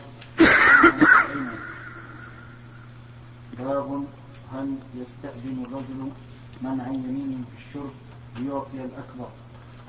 باب 3.58 4.06
هل 4.54 4.76
يستأذن 4.96 5.66
الرجل 5.66 6.12
من 6.62 6.82
عن 6.82 6.94
يمينه 6.94 7.44
في 7.52 7.68
الشرب 7.68 7.94
ليعطي 8.38 8.78
الأكبر؟ 8.86 9.30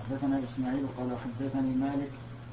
حدثنا 0.00 0.40
إسماعيل 0.44 0.86
قال 0.98 1.10
حدثني 1.24 1.74
مالك 1.74 2.10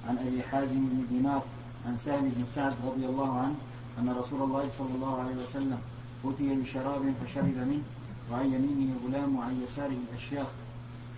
عن 0.08 0.18
أبي 0.18 0.44
حازم 0.44 0.76
بن 0.76 1.06
دينار 1.10 1.42
عن 1.88 1.98
سهل 1.98 2.22
بن 2.22 2.46
سعد 2.56 2.74
رضي 2.86 3.06
الله 3.06 3.38
عنه 3.40 3.56
أن 4.00 4.10
رسول 4.10 4.42
الله 4.42 4.70
صلى 4.78 4.96
الله 4.96 5.20
عليه 5.22 5.36
وسلم 5.44 5.80
أتي 6.26 6.56
بشراب 6.56 7.14
فشرب 7.26 7.58
منه 7.58 7.84
وعن 8.32 8.46
يمينه 8.46 8.94
غلام 9.08 9.36
وعن 9.36 9.62
يساره 9.64 9.98
الأشياخ 10.12 10.48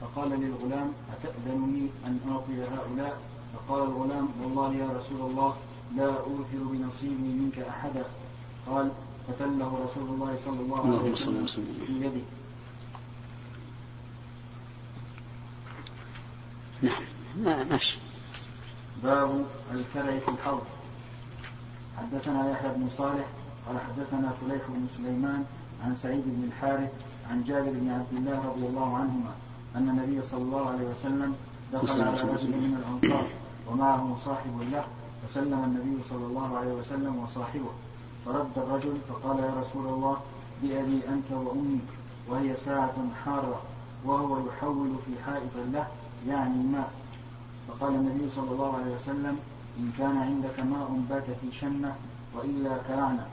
فقال 0.02 0.30
للغلام 0.30 0.92
أتأذن 1.14 1.74
لي 1.74 1.88
أن 2.08 2.20
أعطي 2.32 2.54
هؤلاء؟ 2.76 3.18
فقال 3.54 3.84
الغلام 3.84 4.28
والله 4.44 4.74
يا 4.74 4.88
رسول 5.00 5.32
الله 5.32 5.56
لا 5.98 6.08
أوثر 6.10 6.64
بنصيبي 6.72 7.30
منك 7.40 7.60
أحدا. 7.60 8.04
قال 8.68 8.92
فتله 9.28 9.80
رسول 9.86 10.10
الله 10.10 10.38
صلى 10.46 10.60
الله 10.60 10.80
عليه 10.80 11.12
وسلم. 11.12 11.46
في 11.88 11.94
يده. 12.06 12.22
نعم. 16.86 17.68
ماشي. 17.70 17.98
باب 19.04 19.46
الكرع 19.74 20.20
في 20.20 20.28
الحوض. 20.28 20.62
حدثنا 21.98 22.52
يحيى 22.52 22.70
بن 22.70 22.90
صالح 22.98 23.26
قال 23.68 23.78
حدثنا 23.80 24.34
فليح 24.42 24.62
بن 24.70 24.88
سليمان 24.98 25.44
عن 25.86 25.96
سعيد 25.96 26.24
بن 26.26 26.44
الحارث 26.48 26.92
عن 27.30 27.44
جابر 27.44 27.72
بن 27.72 27.90
عبد 27.90 28.14
الله 28.14 28.46
رضي 28.46 28.66
الله 28.68 28.96
عنهما 28.96 29.32
أن 29.76 29.90
النبي 29.90 30.22
صلى 30.32 30.42
الله 30.42 30.70
عليه 30.70 30.86
وسلم 30.88 31.36
دخل 31.74 32.02
على 32.02 32.12
رجل 32.12 32.48
من 32.48 32.84
الأنصار 32.84 33.28
ومعه 33.68 34.18
صاحب 34.26 34.62
له 34.72 34.86
فسلم 35.28 35.64
النبي 35.64 36.04
صلى 36.10 36.26
الله 36.26 36.58
عليه 36.58 36.74
وسلم 36.74 37.24
وصاحبه. 37.24 37.72
فرد 38.26 38.58
الرجل 38.58 38.98
فقال 39.10 39.40
يا 39.40 39.54
رسول 39.62 39.94
الله 39.94 40.18
بأبي 40.64 41.00
أنت 41.10 41.32
وأمي 41.32 41.80
وهي 42.30 42.56
ساعة 42.56 42.96
حارة 43.26 43.62
وهو 44.06 44.48
يحول 44.48 44.96
في 45.06 45.24
حائط 45.26 45.56
له 45.74 45.88
يعني 46.30 46.54
الماء 46.54 46.92
فقال 47.68 47.96
النبي 47.96 48.30
صلى 48.36 48.52
الله 48.52 48.78
عليه 48.78 48.96
وسلم 48.96 49.38
إن 49.80 49.92
كان 49.98 50.18
عندك 50.18 50.60
ماء 50.60 51.02
بات 51.10 51.24
في 51.42 51.52
شنة 51.60 51.96
وإلا 52.36 52.78
كرعنا 52.88 53.26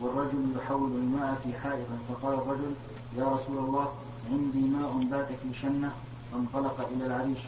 والرجل 0.00 0.44
يحول 0.56 0.90
الماء 0.90 1.40
في 1.44 1.58
حائط. 1.58 1.86
فقال 2.08 2.34
الرجل 2.34 2.72
يا 3.18 3.24
رسول 3.24 3.58
الله 3.58 3.88
عندي 4.32 4.60
ماء 4.60 4.92
بات 5.10 5.28
في 5.42 5.58
شنة 5.60 5.90
فانطلق 6.32 6.88
إلى 6.96 7.06
العريش 7.06 7.38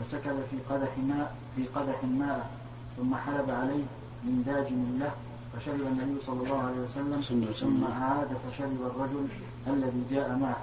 فسكب 0.00 0.36
في 0.50 0.56
قدح 0.74 0.98
ماء 1.08 1.34
في 1.56 1.66
قدح 1.66 2.04
ماء 2.04 2.50
ثم 2.96 3.14
حلب 3.14 3.50
عليه 3.50 3.84
من 4.24 4.42
داج 4.46 4.66
له 5.00 5.12
فشرب 5.52 5.80
النبي 5.80 6.20
صلى 6.26 6.42
الله 6.42 6.58
عليه 6.62 6.80
وسلم 6.84 7.20
ثم 7.52 7.84
أعاد 7.84 8.28
فشرب 8.48 8.78
الرجل 8.86 9.26
الذي 9.66 10.02
جاء 10.10 10.36
معه. 10.38 10.53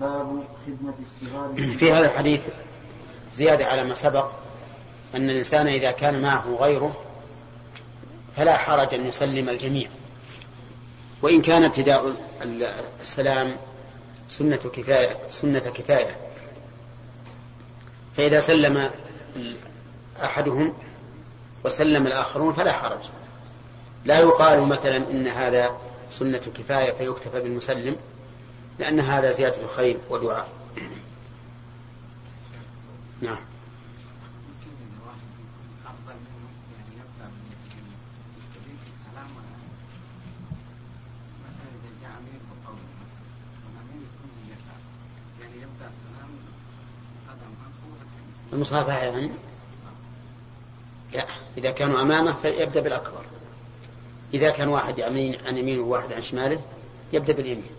باب 0.00 0.44
خدمة 0.66 0.94
الصغار 1.02 1.54
في 1.78 1.92
هذا 1.92 2.06
الحديث 2.06 2.48
زيادة 3.34 3.66
على 3.66 3.84
ما 3.84 3.94
سبق 3.94 4.30
أن 5.14 5.30
الإنسان 5.30 5.66
إذا 5.66 5.90
كان 5.90 6.22
معه 6.22 6.56
غيره 6.60 6.96
فلا 8.36 8.56
حرج 8.56 8.94
أن 8.94 9.06
يسلم 9.06 9.48
الجميع. 9.48 9.88
وإن 11.22 11.42
كان 11.42 11.64
ابتداء 11.64 12.16
السلام 13.00 13.56
سنة 14.28 14.56
كفاية 14.56 15.16
سنة 15.30 15.58
كفاية. 15.58 16.16
فإذا 18.16 18.40
سلم 18.40 18.90
أحدهم 20.24 20.74
وسلم 21.64 22.06
الآخرون 22.06 22.52
فلا 22.52 22.72
حرج. 22.72 23.00
لا 24.04 24.18
يقال 24.18 24.62
مثلا 24.62 24.96
إن 24.96 25.26
هذا 25.26 25.76
سنة 26.10 26.42
كفاية 26.54 26.92
فيكتفى 26.92 27.40
بالمسلم. 27.40 27.96
لأن 28.78 29.00
هذا 29.00 29.30
زيادة 29.30 29.66
خير 29.76 29.98
ودعاء 30.10 30.48
نعم. 33.20 33.38
المصافحة 48.52 48.98
يعني؟ 48.98 49.30
لا. 51.14 51.26
إذا 51.58 51.70
كانوا 51.70 52.02
أمامه 52.02 52.34
فيبدأ 52.42 52.80
بالأكبر. 52.80 53.24
إذا 54.34 54.50
كان 54.50 54.68
واحد 54.68 55.00
عن 55.00 55.56
يمينه 55.58 55.82
وواحد 55.82 56.12
عن 56.12 56.22
شماله 56.22 56.60
يبدأ 57.12 57.32
باليمين. 57.32 57.77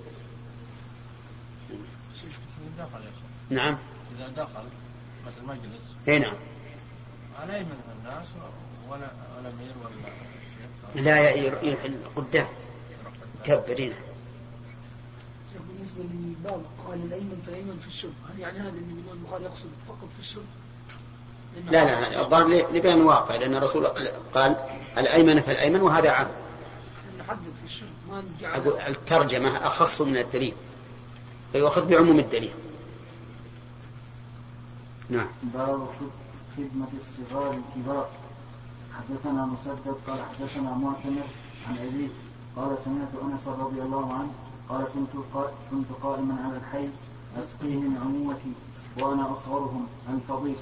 نعم. 3.49 3.77
إذا 4.17 4.27
دخل 4.43 4.63
مثل 5.27 5.47
مجلس 5.47 5.83
إي 6.07 6.19
نعم. 6.19 6.35
على 7.41 7.59
من 7.59 7.79
الناس 7.99 8.27
ولا 8.89 9.11
ولا 9.37 9.51
مير 9.59 9.73
ولا 9.83 11.01
لا 11.01 11.29
يحل 11.29 11.95
قدام 12.15 12.47
كبرين 13.43 13.93
بالنسبة 15.67 16.03
لباب 16.03 16.61
قال 16.87 17.03
الأيمن 17.03 17.41
فالأيمن 17.45 17.79
في 17.81 17.87
الشرب 17.87 18.13
هل 18.33 18.39
يعني 18.39 18.59
هذا 18.59 18.69
اللي 18.69 19.03
يقول 19.05 19.17
البخاري 19.17 19.43
يقصد 19.43 19.69
فقط 19.87 20.09
في 20.15 20.19
الشرب؟ 20.19 20.45
لا 21.71 21.85
لا 21.85 22.21
الظاهر 22.21 22.47
لبيان 22.47 22.97
الواقع 22.97 23.35
لأن 23.35 23.55
الرسول 23.55 23.87
قال 24.33 24.57
الأيمن 24.97 25.41
فالأيمن 25.41 25.81
وهذا 25.81 26.09
عام. 26.09 26.27
نحدد 27.19 27.53
في 27.59 27.65
الشرب 27.65 27.89
ما 28.09 28.23
نجعل 28.37 28.87
الترجمة 28.87 29.67
أخص 29.67 30.01
من 30.01 30.17
الدليل 30.17 30.53
فيؤخذ 31.51 31.85
بعموم 31.85 32.19
الدليل. 32.19 32.51
نعم. 35.09 35.27
باب 35.53 35.87
خدمة 36.57 36.87
الصغار 36.99 37.53
الكبار. 37.53 38.07
حدثنا 38.97 39.45
مسدد 39.45 39.95
قال 40.07 40.19
حدثنا 40.21 40.73
معتمر 40.77 41.27
عن 41.67 41.77
أبيه 41.77 42.07
قال 42.55 42.77
سمعت 42.85 43.07
أنس 43.23 43.47
رضي 43.47 43.81
الله 43.81 44.13
عنه 44.13 44.31
قال 44.69 44.85
كنت 44.93 45.23
كنت 45.71 45.85
قائما 46.03 46.35
على 46.45 46.57
الحي 46.57 46.89
أسقيهم 47.37 47.97
عموتي 48.05 48.53
وأنا 48.99 49.31
أصغرهم 49.31 49.87
الفضيح 50.13 50.57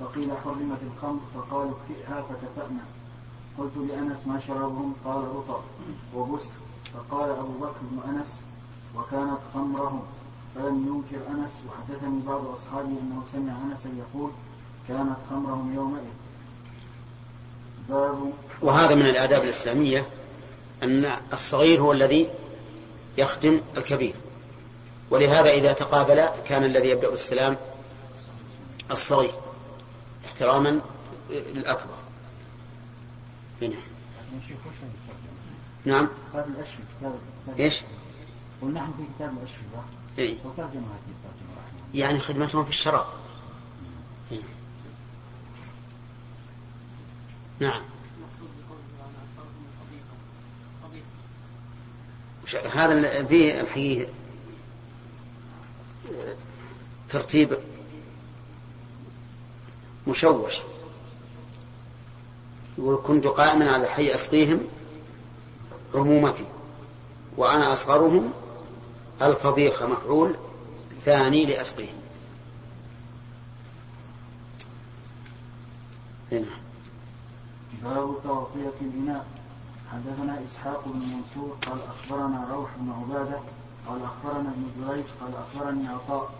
فقيل 0.00 0.30
حرمت 0.44 0.78
الخمر 0.82 1.20
فقالوا 1.34 1.72
اكفئها 1.72 2.22
فكفأنا 2.22 2.84
قلت 3.58 3.76
لأنس 3.76 4.26
ما 4.26 4.40
شرابهم 4.40 4.94
قال 5.04 5.24
رطب 5.24 5.60
وبسر 6.16 6.50
فقال 6.94 7.30
أبو 7.30 7.52
بكر 7.60 7.80
بن 7.90 8.10
أنس 8.10 8.44
وكانت 8.96 9.38
خمرهم. 9.54 10.02
فلم 10.54 10.86
ينكر 10.86 11.26
أنس 11.30 11.50
وحدثني 11.68 12.20
بعض 12.26 12.46
أصحابي 12.46 12.88
أنه 12.88 13.22
سمع 13.32 13.52
أنسا 13.52 13.90
يقول 13.98 14.30
كانت 14.88 15.16
خمرهم 15.30 15.74
يومئذ. 15.74 16.04
باب 17.88 18.32
وهذا 18.62 18.94
من 18.94 19.06
الآداب 19.06 19.42
الإسلامية 19.42 20.06
أن 20.82 21.16
الصغير 21.32 21.80
هو 21.80 21.92
الذي 21.92 22.30
يخدم 23.18 23.60
الكبير. 23.76 24.14
ولهذا 25.10 25.50
إذا 25.50 25.72
تقابل 25.72 26.28
كان 26.48 26.64
الذي 26.64 26.88
يبدأ 26.88 27.10
بالسلام 27.10 27.56
الصغير 28.90 29.32
احتراما 30.26 30.80
للأكبر. 31.30 31.94
هنا. 33.62 33.76
نعم. 35.84 36.08
كتاب 36.30 36.46
الأشهر 36.48 36.80
كتاب 37.00 37.60
إيش؟ 37.60 37.80
ونحن 38.62 38.92
في 38.96 39.02
كتاب 39.16 39.32
الأشهر 39.38 39.84
إيه؟ 40.18 40.36
يعني 41.94 42.20
خدمتهم 42.20 42.64
في 42.64 42.70
الشراب 42.70 43.06
إيه. 44.32 44.40
نعم 47.60 47.82
هذا 52.72 53.24
في 53.24 53.60
الحقيقة 53.60 54.12
ترتيب 57.10 57.58
مشوش 60.08 60.58
يقول 62.78 63.00
كنت 63.06 63.26
قائما 63.26 63.70
على 63.72 63.86
حي 63.86 64.14
أسقيهم 64.14 64.60
عمومتي 65.94 66.44
وأنا 67.36 67.72
أصغرهم 67.72 68.32
الفضيخة 69.22 69.86
مفعول 69.86 70.34
ثاني 71.04 71.46
لأسقيهم 71.46 72.00
هنا. 76.32 76.46
باب 77.82 78.14
تغطية 78.24 78.72
الإناء. 78.80 79.26
حدثنا 79.92 80.44
إسحاق 80.44 80.84
بن 80.86 80.98
منصور 80.98 81.56
قال 81.66 81.78
أخبرنا 81.88 82.48
روح 82.54 82.70
بن 82.76 82.92
عبادة 82.92 83.38
قال 83.88 84.02
أخبرنا 84.02 84.48
ابن 84.48 84.66
جريج 84.78 85.04
قال 85.20 85.32
أخبرني 85.36 85.88
عطاء 85.88 86.30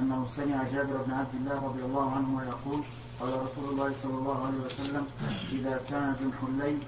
أنه 0.00 0.26
سمع 0.36 0.62
جابر 0.72 0.96
بن 1.06 1.12
عبد 1.12 1.34
الله 1.34 1.64
رضي 1.64 1.82
الله 1.82 2.10
عنهما 2.10 2.44
يقول 2.44 2.82
قال 3.20 3.28
رسول 3.28 3.70
الله 3.70 3.94
صلى 4.02 4.14
الله 4.14 4.46
عليه 4.46 4.58
وسلم 4.66 5.06
إذا 5.52 5.80
كان 5.90 6.16
جنح 6.20 6.42
الليل 6.48 6.78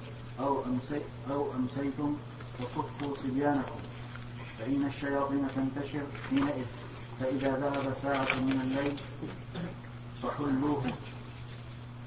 أو 0.41 0.65
أو 1.31 1.47
أمسيتم 1.57 2.17
فصفوا 2.59 3.15
صبيانكم. 3.23 3.75
فإن 4.61 4.87
الشياطين 4.87 5.47
تنتشر 5.57 6.03
حينئذ 6.31 6.65
فإذا 7.21 7.57
ذهب 7.57 7.95
ساعة 8.03 8.41
من 8.41 8.61
الليل 8.65 8.97
فحلوه 10.23 10.83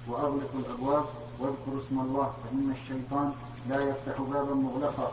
وأغلقوا 0.07 0.59
الأبواب 0.59 1.05
واذكروا 1.39 1.79
اسم 1.79 1.99
الله 1.99 2.33
فإن 2.43 2.75
الشيطان 2.81 3.33
لا 3.69 3.81
يفتح 3.89 4.21
بابا 4.21 4.53
مغلقا 4.53 5.11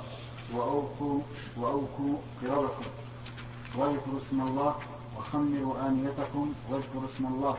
وأوقوا 0.54 1.20
وأوكوا 1.56 2.14
قربكم. 2.42 2.84
واذكروا 3.76 4.18
اسم 4.18 4.40
الله 4.40 4.74
وخمروا 5.18 5.88
آنيتكم 5.88 6.52
واذكروا 6.70 7.04
اسم 7.04 7.26
الله 7.26 7.56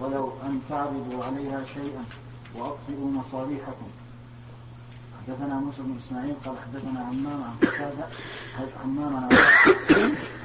ولو 0.00 0.32
أن 0.42 0.60
تعرضوا 0.68 1.24
عليها 1.24 1.64
شيئا 1.74 2.04
وأطفئوا 2.54 3.10
مصابيحكم. 3.10 3.88
حدثنا 5.28 5.54
موسى 5.54 5.82
بن 5.82 5.96
إسماعيل 5.98 6.34
قال 6.44 6.54
حدثنا 6.58 7.00
عمام 7.00 7.42
عن 7.42 7.56
قتادة 7.62 8.06
عمام 8.84 9.16
عن 9.16 9.28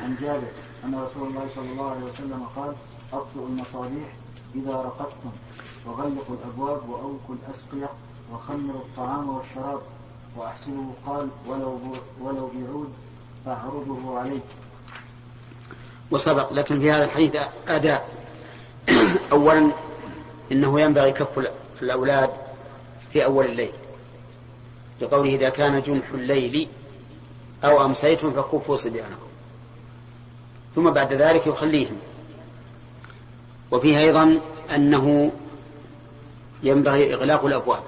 عن 0.03 0.15
جابر 0.21 0.47
أن 0.85 0.95
رسول 0.95 1.27
الله 1.27 1.47
صلى 1.55 1.71
الله 1.71 1.91
عليه 1.91 2.05
وسلم 2.05 2.47
قال 2.55 2.73
أطفئوا 3.13 3.47
المصابيح 3.47 4.07
إذا 4.55 4.73
رقدتم 4.73 5.31
وغلقوا 5.85 6.35
الأبواب 6.35 6.89
وأوكوا 6.89 7.35
الأسقية 7.35 7.89
وخمروا 8.33 8.81
الطعام 8.81 9.29
والشراب 9.29 9.81
وأحسنوا 10.37 10.91
قال 11.05 11.27
ولو 11.47 11.79
ولو 12.21 12.51
بعود 12.55 12.93
فاعرضه 13.45 14.19
عليه. 14.19 14.41
وسبق 16.11 16.53
لكن 16.53 16.79
في 16.79 16.91
هذا 16.91 17.05
الحديث 17.05 17.35
أداء 17.67 18.09
أولا 19.31 19.71
إنه 20.51 20.81
ينبغي 20.81 21.11
كف 21.11 21.49
الأولاد 21.81 22.29
في 23.13 23.25
أول 23.25 23.45
الليل. 23.45 23.71
لقوله 25.01 25.35
إذا 25.35 25.49
كان 25.49 25.81
جنح 25.81 26.09
الليل 26.09 26.67
أو 27.63 27.85
أمسيتم 27.85 28.31
فكفوا 28.31 28.75
صبيانكم 28.75 29.29
ثم 30.75 30.89
بعد 30.89 31.13
ذلك 31.13 31.47
يخليهم. 31.47 31.97
وفيه 33.71 33.97
أيضا 33.97 34.39
أنه 34.75 35.31
ينبغي 36.63 37.13
إغلاق 37.13 37.45
الأبواب. 37.45 37.83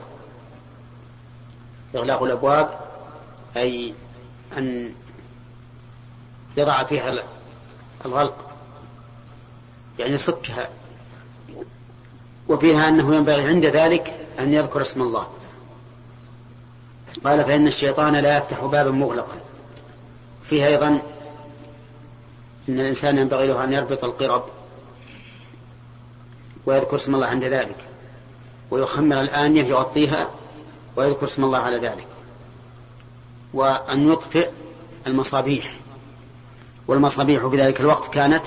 إغلاق 1.96 2.24
الأبواب 2.24 2.80
أي 3.58 3.94
أن 4.58 4.94
يضع 6.58 6.84
فيها 6.84 7.24
الغلق 8.06 8.48
يعني 10.00 10.18
صكها 10.18 10.70
وفيها 12.50 12.90
أنه 12.90 13.16
ينبغي 13.16 13.48
عند 13.48 13.66
ذلك 13.66 14.28
أن 14.40 14.54
يذكر 14.54 14.82
اسم 14.82 15.02
الله. 15.02 15.28
قال 17.26 17.46
فإن 17.46 17.68
الشيطان 17.68 18.16
لا 18.16 18.38
يفتح 18.38 18.66
بابا 18.66 18.92
مغلقا. 18.92 19.36
فيها 20.44 20.68
أيضا 20.68 20.88
أن 22.70 22.80
الإنسان 22.80 23.18
ينبغي 23.18 23.48
له 23.48 23.64
أن 23.64 23.74
يربط 23.74 24.04
القرب 24.04 24.44
ويذكر 26.66 26.96
اسم 26.96 27.16
الله 27.16 27.28
عند 27.28 27.44
ذلك 27.44 27.76
ويخمر 28.72 29.22
الآنية 29.22 29.64
يغطيها 29.64 30.30
ويذكر 30.96 31.26
اسم 31.26 31.44
الله 31.44 31.60
على 31.60 31.78
ذلك 31.78 32.08
وأن 33.54 34.12
يطفئ 34.12 34.50
المصابيح. 35.08 35.76
والمصابيح 36.88 37.48
في 37.48 37.58
ذلك 37.58 37.82
الوقت 37.82 38.14
كانت 38.14 38.46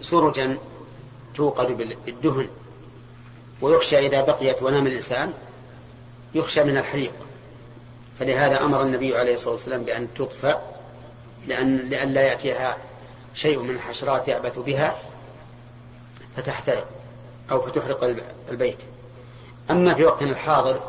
سرجا 0.00 0.58
توقد 1.34 1.76
بالدهن 2.06 2.48
ويخشى 3.60 4.06
إذا 4.06 4.20
بقيت 4.20 4.62
ونام 4.62 4.86
الإنسان 4.86 5.32
يخشى 6.34 6.64
من 6.64 6.76
الحريق. 6.76 7.12
فلهذا 8.18 8.62
أمر 8.62 8.82
النبي 8.82 9.16
عليه 9.16 9.34
الصلاة 9.34 9.52
والسلام 9.52 9.82
بأن 9.82 10.08
تطفأ 10.14 10.62
لأن 11.46 11.76
لئلا 11.76 12.22
يأتيها 12.22 12.76
شيء 13.34 13.58
من 13.58 13.70
الحشرات 13.70 14.28
يعبث 14.28 14.58
بها 14.58 14.98
فتحترق 16.36 16.86
أو 17.50 17.60
فتحرق 17.60 18.16
البيت. 18.50 18.78
أما 19.70 19.94
في 19.94 20.04
وقتنا 20.04 20.30
الحاضر 20.30 20.80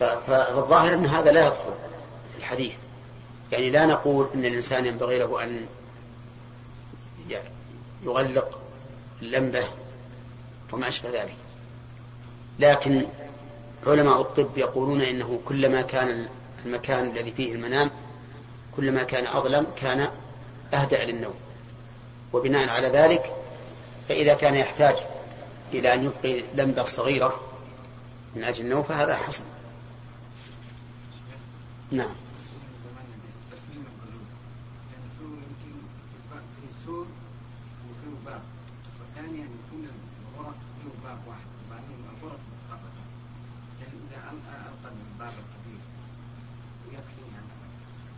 فالظاهر 0.00 0.94
أن 0.94 1.06
هذا 1.06 1.32
لا 1.32 1.46
يدخل 1.46 1.74
في 2.32 2.38
الحديث. 2.38 2.74
يعني 3.52 3.70
لا 3.70 3.86
نقول 3.86 4.28
أن 4.34 4.44
الإنسان 4.44 4.86
ينبغي 4.86 5.18
له 5.18 5.42
أن 5.42 5.66
يغلق 8.04 8.58
اللمبة 9.22 9.64
وما 10.72 10.88
أشبه 10.88 11.10
ذلك. 11.10 11.34
لكن 12.58 13.06
علماء 13.86 14.20
الطب 14.20 14.58
يقولون 14.58 15.00
إنه 15.00 15.40
كلما 15.44 15.82
كان 15.82 16.28
المكان 16.66 17.06
الذي 17.08 17.30
فيه 17.30 17.52
المنام 17.52 17.90
كلما 18.76 19.02
كان 19.02 19.26
أظلم 19.26 19.66
كان 19.76 20.08
أهدأ 20.74 21.04
للنوم. 21.04 21.34
وبناء 22.32 22.68
على 22.68 22.88
ذلك 22.88 23.32
فإذا 24.08 24.34
كان 24.34 24.54
يحتاج 24.54 24.96
إلى 25.72 25.94
أن 25.94 26.04
يبقي 26.04 26.42
لمبة 26.54 26.84
صغيرة 26.84 27.40
من 28.36 28.44
أجل 28.44 28.64
النوم 28.64 28.82
فهذا 28.82 29.16
حسن 29.16 29.44
نعم. 31.90 32.25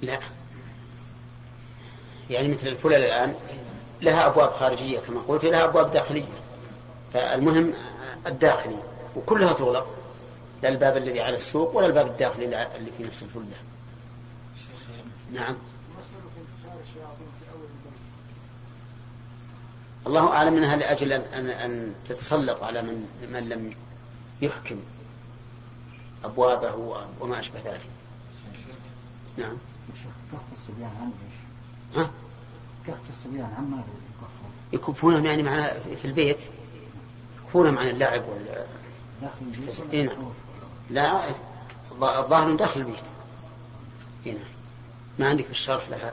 لا 0.02 0.18
يعني 2.30 2.48
مثل 2.48 2.66
الفلل 2.66 2.94
الآن 2.94 3.34
لها 4.02 4.26
أبواب 4.26 4.52
خارجية 4.52 4.98
كما 4.98 5.20
قلت 5.28 5.44
لها 5.44 5.64
أبواب 5.64 5.92
داخلية. 5.92 6.24
فالمهم 7.14 7.72
الداخلي 8.26 8.78
وكلها 9.16 9.52
تغلق 9.52 9.94
لا 10.62 10.68
الباب 10.68 10.96
الذي 10.96 11.20
على 11.20 11.36
السوق 11.36 11.76
ولا 11.76 11.86
الباب 11.86 12.06
الداخلي 12.06 12.76
اللي 12.76 12.90
في 12.98 13.02
نفس 13.02 13.22
الفلة. 13.22 13.56
نعم. 15.32 15.56
الله 20.06 20.28
أعلم 20.28 20.56
أنها 20.56 20.76
لأجل 20.76 21.12
أن, 21.12 21.50
أن 21.50 21.94
تتسلط 22.08 22.62
على 22.62 22.82
من, 22.82 23.08
من 23.32 23.48
لم 23.48 23.70
يحكم 24.42 24.80
أبوابه 26.24 27.02
وما 27.20 27.38
أشبه 27.38 27.60
ذلك. 27.64 27.86
نعم. 29.36 29.56
كف 30.32 30.52
الصبيان 30.52 30.90
عن 31.00 31.12
إيش؟ 31.24 31.98
ها؟ 31.98 32.10
كف 32.86 33.10
الصبيان 33.10 33.52
عن 33.58 33.70
ماذا 33.70 33.84
يكفونهم 34.72 35.26
يعني 35.26 35.42
معنا 35.42 35.72
في 36.02 36.04
البيت 36.04 36.38
يكفونهم 37.44 37.78
عن 37.78 37.88
اللعب 37.88 38.22
وال 38.28 38.66
داخل 39.22 39.34
البيت 39.40 39.82
إيه 39.92 40.06
نعم. 40.06 40.32
لا 40.90 41.20
الظاهر 42.20 42.54
داخل 42.54 42.80
البيت 42.80 43.00
هنا 44.26 44.34
إيه 44.34 44.38
ما 45.18 45.28
عندك 45.28 45.44
في 45.44 45.50
الشرح 45.50 45.88
لها 45.88 46.12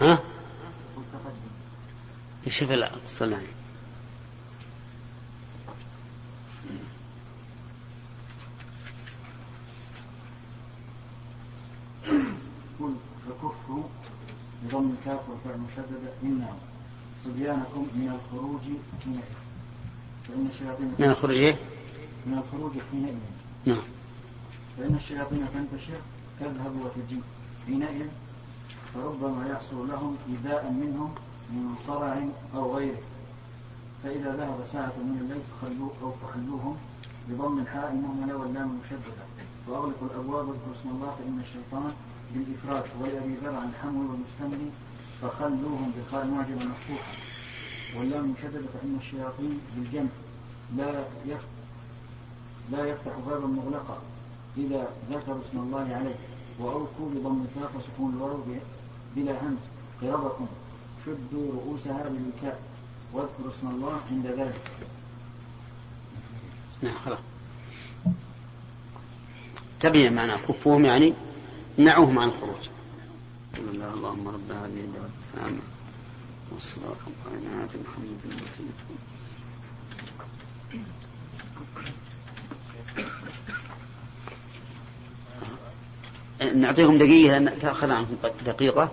ها؟ 0.00 0.18
شوف 2.58 2.70
الصلاة 2.72 3.40
فكفوا 13.28 13.82
بضم 14.62 14.90
الكاف 14.90 15.20
والفعل 15.28 15.58
مشددة 15.60 16.12
إنه 16.22 16.56
صبيانكم 17.24 17.86
من 17.94 18.18
الخروج 18.20 18.60
حينئذ. 19.04 19.20
فإن 20.28 20.48
الشياطين 20.54 20.94
من 20.98 21.04
الخروج 21.10 21.36
إيه؟ 21.36 21.56
من 22.26 22.38
الخروج 22.38 22.72
حينئذ. 22.92 23.16
نعم. 23.66 23.82
فإن 24.78 24.94
الشياطين 24.94 25.46
تنتشر 25.54 26.00
تذهب 26.40 26.76
وتجيء. 26.84 27.22
حينئذ 27.66 28.06
فربما 28.94 29.48
يحصل 29.48 29.88
لهم 29.88 30.16
إيذاء 30.28 30.70
منهم 30.70 31.14
من 31.50 31.74
صرع 31.86 32.24
أو 32.54 32.76
غيره. 32.76 32.98
فإذا 34.02 34.36
ذهب 34.36 34.58
ساعة 34.72 34.92
من 34.98 35.18
الليل 35.20 35.42
فخلوه 35.50 35.92
أو 36.02 36.12
فخلوهم 36.12 36.76
بضم 37.28 37.58
الحاء 37.58 37.92
المهملة 37.92 38.36
واللام 38.36 38.70
المشددة 38.70 39.24
وأغلقوا 39.68 40.08
الأبواب 40.08 40.48
واذكروا 40.48 40.74
اسم 40.80 40.88
الله 40.88 41.16
فإن 41.18 41.40
الشيطان 41.40 41.92
بالإفراد 42.34 42.84
ولأبي 43.00 43.34
ذر 43.42 43.56
عن 43.56 43.68
الحمل 43.68 44.06
والمستمر 44.08 44.70
فخلوهم 45.22 45.92
بالخاء 45.96 46.24
المعجمة 46.24 46.56
مفتوحة. 46.56 47.12
واللام 47.96 48.24
المشددة 48.24 48.66
فإن 48.74 48.96
الشياطين 49.00 49.60
بالجمع. 49.76 50.10
لا 50.76 51.04
لا 52.72 52.86
يفتح 52.86 53.12
بابا 53.26 53.46
مغلقا 53.46 53.98
إذا 54.56 54.88
ذكروا 55.10 55.40
اسم 55.50 55.58
الله 55.58 55.94
عليه. 55.94 56.16
وأوفوا 56.60 57.10
بضم 57.14 57.44
الكاف 57.44 57.76
وسكون 57.76 58.12
الواو 58.16 58.38
بلا 59.16 59.32
همز. 59.42 59.64
قربكم. 60.02 60.46
شدوا 61.08 61.52
رؤوسها 61.52 62.08
بالوكاء 62.08 62.60
واذكروا 63.12 63.50
اسم 63.50 63.68
الله 63.68 64.00
عند 64.10 64.26
ذلك. 64.26 64.70
نعم 66.82 66.94
خلاص. 67.04 67.18
تبين 69.80 70.12
معنى 70.12 70.32
كفوهم 70.48 70.84
يعني 70.84 71.14
منعوهم 71.78 72.18
عن 72.18 72.28
الخروج. 72.28 72.68
قل 73.56 73.68
الله 73.74 73.94
اللهم 73.94 74.28
رب 74.28 74.50
هذه 74.50 74.64
الدعوة 74.64 75.10
التامة. 75.34 75.60
والصلاة 76.52 76.96
والقائمات 77.06 77.70
محمد 77.70 78.18
نعطيهم 86.54 86.98
دقيقة 86.98 87.44
تأخذ 87.44 87.90
عنهم 87.90 88.16
دقيقة. 88.46 88.90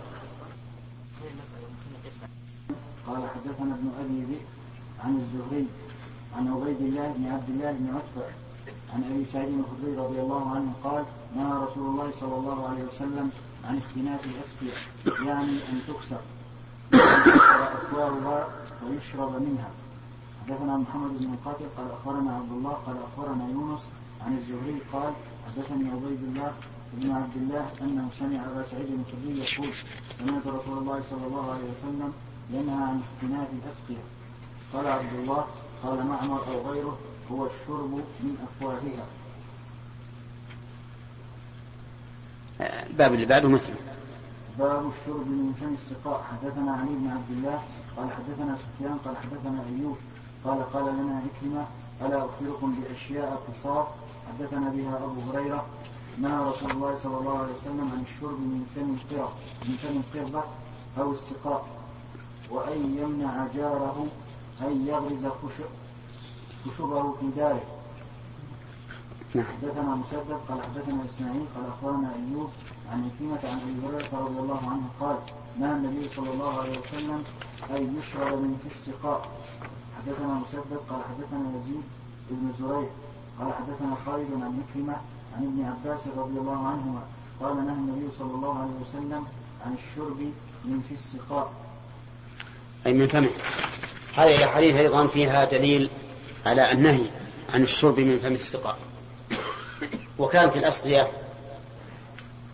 قال 3.16 3.24
حدثنا 3.30 3.76
ابن 3.76 3.92
أبي 4.00 4.22
ذئب 4.24 4.46
عن 5.04 5.16
الزهري 5.18 5.68
عن 6.38 6.48
عبيد 6.48 6.82
الله 6.82 7.14
بن 7.18 7.26
عبد 7.26 7.50
الله 7.50 7.72
بن 7.72 7.88
عتبة 7.96 8.28
عن 8.94 9.04
أبي 9.12 9.26
سعيد 9.26 9.60
الخدري 9.60 9.96
رضي 10.06 10.20
الله 10.22 10.50
عنه 10.56 10.74
قال 10.84 11.06
نهى 11.36 11.64
رسول 11.64 11.88
الله 11.90 12.12
صلى 12.12 12.36
الله 12.36 12.70
عليه 12.70 12.84
وسلم 12.84 13.30
عن 13.66 13.78
اختناق 13.78 14.22
الأسقية 14.26 14.78
يعني 15.28 15.52
أن 15.52 15.80
تكسر 15.88 16.22
أكوارها 16.94 18.48
ويشرب 18.86 19.42
منها. 19.42 19.70
حدثنا 20.42 20.78
محمد 20.78 21.18
بن 21.18 21.34
القاتل 21.34 21.66
قال 21.78 21.92
أخبرنا 21.92 22.36
عبد 22.36 22.52
الله 22.52 22.72
قال 22.72 22.96
أخبرنا 23.08 23.50
يونس 23.52 23.82
عن 24.26 24.38
الزهري 24.38 24.80
قال 24.94 25.14
حدثني 25.48 25.90
عبيد 25.90 26.24
الله 26.24 26.52
بن 26.94 27.12
عبد 27.12 27.36
الله 27.36 27.66
أنه 27.82 28.10
سمع 28.20 28.46
أبا 28.46 28.64
سعيد 28.64 28.90
الخدري 29.00 29.40
يقول 29.40 29.74
سمعت 30.20 30.48
رسول 30.48 30.78
الله 30.78 31.02
صلى 31.10 31.28
الله 31.28 31.52
عليه 31.52 31.70
وسلم 31.72 32.14
ينهى 32.50 32.76
عن 32.76 33.02
اختناق 33.02 33.48
الأسقية. 33.64 34.04
قال 34.74 34.88
عبد 34.88 35.14
الله 35.14 35.46
قال 35.84 36.06
معمر 36.06 36.40
أو 36.48 36.72
غيره 36.72 36.98
هو 37.32 37.46
الشرب 37.46 37.92
من 38.20 38.48
أفواهها. 38.48 39.06
الباب 42.90 43.14
اللي 43.14 43.26
بعده 43.26 43.50
مثله 43.50 43.76
باب 44.60 44.92
الشرب 44.92 45.28
من 45.28 45.54
فم 45.62 45.74
السقاء. 45.74 46.24
حدثنا 46.32 46.72
علي 46.72 46.90
بن 46.90 47.10
عبد 47.10 47.32
الله 47.32 47.64
قال 47.98 48.12
حدثنا 48.12 48.58
سفيان 48.58 48.98
قال 49.06 49.18
حدثنا 49.18 49.64
أيوب 49.70 49.98
قال 50.46 50.74
قال 50.74 50.84
لنا 50.84 51.22
عكرمة 51.26 51.66
الا 52.02 52.26
أخبركم 52.26 52.76
بأشياء 52.76 53.44
قصار. 53.48 53.94
حدثنا 54.28 54.70
بها 54.70 54.98
أبو 55.04 55.32
هريرة 55.32 55.66
نهى 56.22 56.50
رسول 56.50 56.72
الله 56.72 56.96
صلى 57.04 57.18
الله 57.18 57.38
عليه 57.38 57.54
وسلم 57.54 57.92
عن 57.94 58.04
الشرب 58.10 58.40
من 58.40 58.66
فم 58.76 58.96
القرى 58.96 59.30
من 59.66 59.78
فم 59.84 60.20
القربة 60.20 60.44
أو 60.98 61.12
السقاء. 61.12 61.75
وأن 62.52 62.98
يمنع 62.98 63.48
جاره 63.56 64.08
أن 64.62 64.88
يغرز 64.88 65.26
خشبه 66.66 67.14
في 67.20 67.28
داره. 67.36 67.64
نعم. 69.36 69.46
حدثنا 69.46 69.96
مسدد 69.96 70.38
قال 70.50 70.62
حدثنا 70.64 71.06
إسماعيل 71.06 71.46
قال 71.56 71.66
أخبرنا 71.74 72.14
أيوب 72.16 72.50
عن 72.92 73.10
عكرمة 73.10 73.52
عن 73.52 73.60
أبي 73.60 73.88
هريرة 73.88 74.26
رضي 74.26 74.40
الله 74.40 74.62
عنه 74.70 74.88
قال 75.00 75.18
نهى 75.60 75.72
النبي 75.72 76.10
صلى 76.10 76.30
الله 76.34 76.60
عليه 76.62 76.80
وسلم 76.80 77.24
أن 77.70 77.98
يشرب 78.00 78.40
من 78.40 78.60
في 78.64 78.76
السقاء؟ 78.76 79.30
حدثنا 79.98 80.34
مسدد 80.34 80.80
قال 80.90 81.02
حدثنا 81.04 81.60
يزيد 81.60 81.84
بن 82.30 82.54
زريع 82.60 82.90
قال 83.40 83.54
حدثنا 83.54 83.96
خالد 84.06 84.34
عن 84.34 84.64
عكرمة 84.64 84.96
عن 85.38 85.44
ابن 85.44 85.66
عباس 85.66 86.08
رضي 86.18 86.40
الله 86.40 86.68
عنهما 86.68 87.02
قال 87.42 87.66
نهى 87.66 87.76
النبي 87.76 88.08
صلى 88.20 88.36
الله 88.36 88.60
عليه 88.60 88.74
وسلم 88.82 89.24
عن 89.66 89.74
الشرب 89.74 90.20
من 90.66 90.84
في 90.90 90.96
السقاء. 90.96 91.52
أي 92.86 92.94
من 92.94 93.08
فمه. 93.08 93.30
هذه 94.16 94.36
الأحاديث 94.36 94.76
أيضا 94.76 95.08
فيها 95.08 95.46
دليل 95.46 95.90
على 96.46 96.72
النهي 96.72 97.06
عن 97.54 97.64
الشرب 97.64 98.00
من 98.00 98.20
فم 98.20 98.34
السقاء 98.34 98.78
وكانت 100.20 100.56
الأصلية 100.58 101.12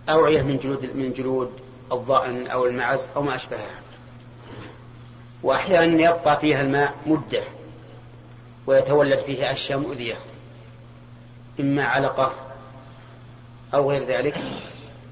أوعية 0.10 0.42
من 0.42 0.58
جلود 0.58 0.96
من 0.96 1.14
جلود 1.14 1.52
الضأن 1.92 2.48
أو 2.48 2.66
المعز 2.66 3.08
أو 3.16 3.22
ما 3.22 3.36
أشبهها. 3.36 3.82
وأحيانا 5.44 6.04
يبقى 6.04 6.40
فيها 6.40 6.62
الماء 6.62 6.94
مدة 7.06 7.44
ويتولد 8.68 9.20
فيه 9.20 9.52
أشياء 9.52 9.80
مؤذية 9.80 10.16
إما 11.60 11.84
علقة 11.84 12.34
أو 13.74 13.92
غير 13.92 14.06
ذلك. 14.06 14.36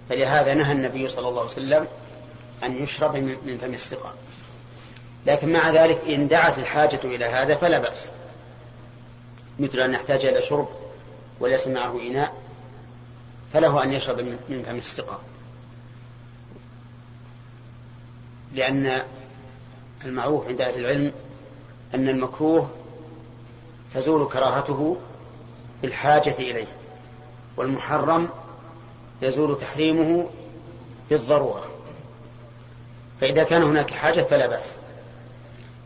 فلهذا 0.09 0.53
نهى 0.53 0.71
النبي 0.71 1.07
صلى 1.07 1.27
الله 1.27 1.41
عليه 1.41 1.51
وسلم 1.51 1.87
أن 2.63 2.83
يشرب 2.83 3.15
من 3.15 3.57
فم 3.61 3.73
السقاء 3.73 4.13
لكن 5.25 5.53
مع 5.53 5.69
ذلك 5.69 6.01
إن 6.09 6.27
دعت 6.27 6.59
الحاجة 6.59 6.99
إلى 7.03 7.25
هذا 7.25 7.55
فلا 7.55 7.79
بأس. 7.79 8.09
مثل 9.59 9.79
أن 9.79 9.93
يحتاج 9.93 10.25
إلى 10.25 10.41
شرب 10.41 10.69
وليس 11.39 11.67
معه 11.67 11.99
إناء 11.99 12.33
فله 13.53 13.83
أن 13.83 13.93
يشرب 13.93 14.19
من 14.49 14.63
فم 14.67 14.75
السقاء 14.75 15.21
لأن 18.53 19.01
المعروف 20.05 20.47
عند 20.47 20.61
أهل 20.61 20.79
العلم 20.79 21.13
أن 21.95 22.09
المكروه 22.09 22.69
تزول 23.93 24.27
كراهته 24.27 24.97
بالحاجة 25.81 26.35
إليه 26.39 26.67
والمحرم 27.57 28.29
يزول 29.21 29.57
تحريمه 29.57 30.29
بالضرورة. 31.09 31.65
فإذا 33.21 33.43
كان 33.43 33.63
هناك 33.63 33.91
حاجة 33.91 34.21
فلا 34.21 34.47
بأس. 34.47 34.75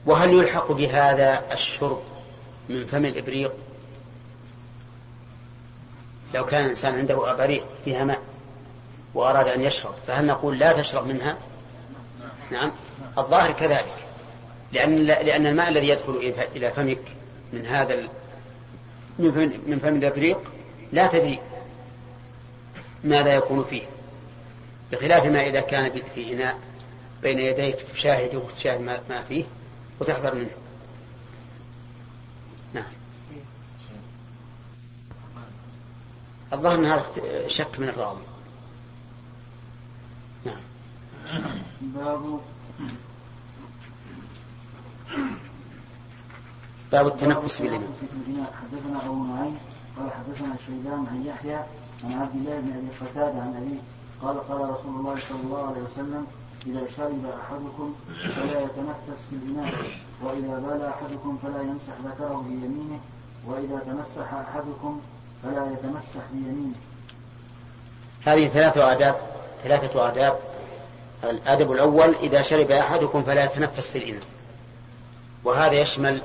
وهل 0.06 0.34
يلحق 0.34 0.72
بهذا 0.72 1.44
الشرب 1.52 2.02
من 2.70 2.86
فم 2.86 3.06
الإبريق؟ 3.06 3.52
لو 6.34 6.46
كان 6.46 6.66
الإنسان 6.66 6.96
عنده 6.96 7.32
أباريق 7.32 7.66
فيها 7.86 8.04
ماء 8.04 8.22
وأراد 9.14 9.48
أن 9.48 9.62
يشرب 9.62 9.94
فهل 10.08 10.26
نقول 10.26 10.60
لا 10.60 10.74
تشرب 10.74 11.08
منها؟ 11.08 11.38
نعم. 12.52 12.72
الظاهر 13.18 13.52
كذلك. 13.52 14.06
لأن 14.72 14.98
لأن 15.06 15.48
الماء 15.48 15.70
الذي 15.70 15.88
يدخل 15.88 16.34
إلى 16.56 16.70
فمك 16.70 17.02
من 17.54 17.66
هذا 17.66 18.08
من 19.20 19.80
فم 19.84 19.96
الإبريق 19.96 20.40
لا 20.92 21.08
تدري 21.08 21.40
ماذا 23.04 23.36
يكون 23.36 23.64
فيه. 23.70 23.84
بخلاف 24.92 25.26
ما 25.26 25.48
إذا 25.48 25.60
كان 25.60 26.02
في 26.16 26.34
إناء 26.34 26.58
بين 27.24 27.40
يديك 27.40 27.76
تشاهد 27.94 28.36
وتشاهد 28.36 28.82
ما 29.10 29.24
فيه 29.30 29.44
وتحذر 30.00 30.36
منه. 30.36 30.50
نعم. 32.74 32.92
الظاهر 36.54 36.76
أن 36.80 36.86
هذا 36.86 37.04
شك 37.48 37.80
من 37.80 37.90
الراوي 37.90 38.22
نعم. 40.46 40.62
باب 41.82 42.40
باب 46.92 47.08
التنفس 47.08 47.62
بالإناء. 47.62 47.90
حدثنا 48.62 49.06
أبو 49.06 49.24
نعيم 49.24 49.58
قال 49.98 50.12
حدثنا 50.12 50.56
شيبان 50.66 51.06
عن 51.12 51.26
يحيى 51.26 51.60
عن 52.04 52.14
عبد 52.14 52.36
الله 52.36 52.60
بن 52.60 52.74
أبي 52.74 53.10
قتادة 53.10 53.42
عن 53.42 53.56
أبيه 53.56 53.80
قال 54.22 54.48
قال 54.48 54.70
رسول 54.70 54.96
الله 54.96 55.16
صلى 55.16 55.42
الله 55.44 55.68
عليه 55.68 55.82
وسلم 55.82 56.28
إذا 56.68 56.82
شرب 56.98 57.26
أحدكم 57.26 57.96
فلا 58.36 58.62
يتنفس 58.62 59.22
في 59.30 59.36
الإناء 59.36 59.74
وإذا 60.22 60.60
بال 60.60 60.86
أحدكم 60.86 61.38
فلا 61.44 61.62
يمسح 61.62 61.94
ذكره 62.06 62.44
بيمينه 62.48 63.00
وإذا 63.48 63.80
تمسح 63.86 64.34
أحدكم 64.34 65.02
فلا 65.44 65.72
يتمسح 65.72 66.22
بيمينه 66.34 66.76
هذه 68.26 68.48
ثلاثة 68.48 68.92
آداب 68.92 69.16
ثلاثة 69.64 70.08
آداب. 70.10 70.40
الأدب 71.24 71.72
الأول 71.72 72.16
إذا 72.16 72.42
شرب 72.42 72.72
أحدكم 72.72 73.24
فلا 73.24 73.44
يتنفس 73.44 73.90
في 73.90 73.98
الإناء. 73.98 74.24
وهذا 75.44 75.74
يشمل 75.74 76.22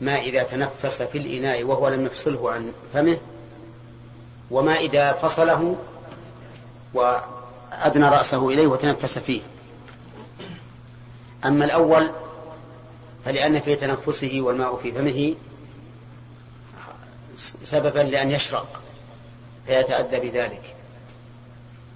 ما 0.00 0.16
إذا 0.18 0.42
تنفس 0.42 1.02
في 1.02 1.18
الإناء 1.18 1.64
وهو 1.64 1.88
لم 1.88 2.06
يفصله 2.06 2.50
عن 2.50 2.72
فمه 2.94 3.18
وما 4.50 4.76
إذا 4.76 5.12
فصله 5.12 5.76
وأدنى 6.94 8.04
رأسه 8.04 8.48
إليه 8.48 8.66
وتنفس 8.66 9.18
فيه. 9.18 9.40
أما 11.44 11.64
الأول 11.64 12.10
فلأن 13.24 13.60
في 13.60 13.76
تنفسه 13.76 14.40
والماء 14.40 14.76
في 14.76 14.92
فمه 14.92 15.34
سببا 17.62 18.00
لأن 18.00 18.30
يشرق 18.30 18.80
فيتأذى 19.66 20.30
بذلك. 20.30 20.74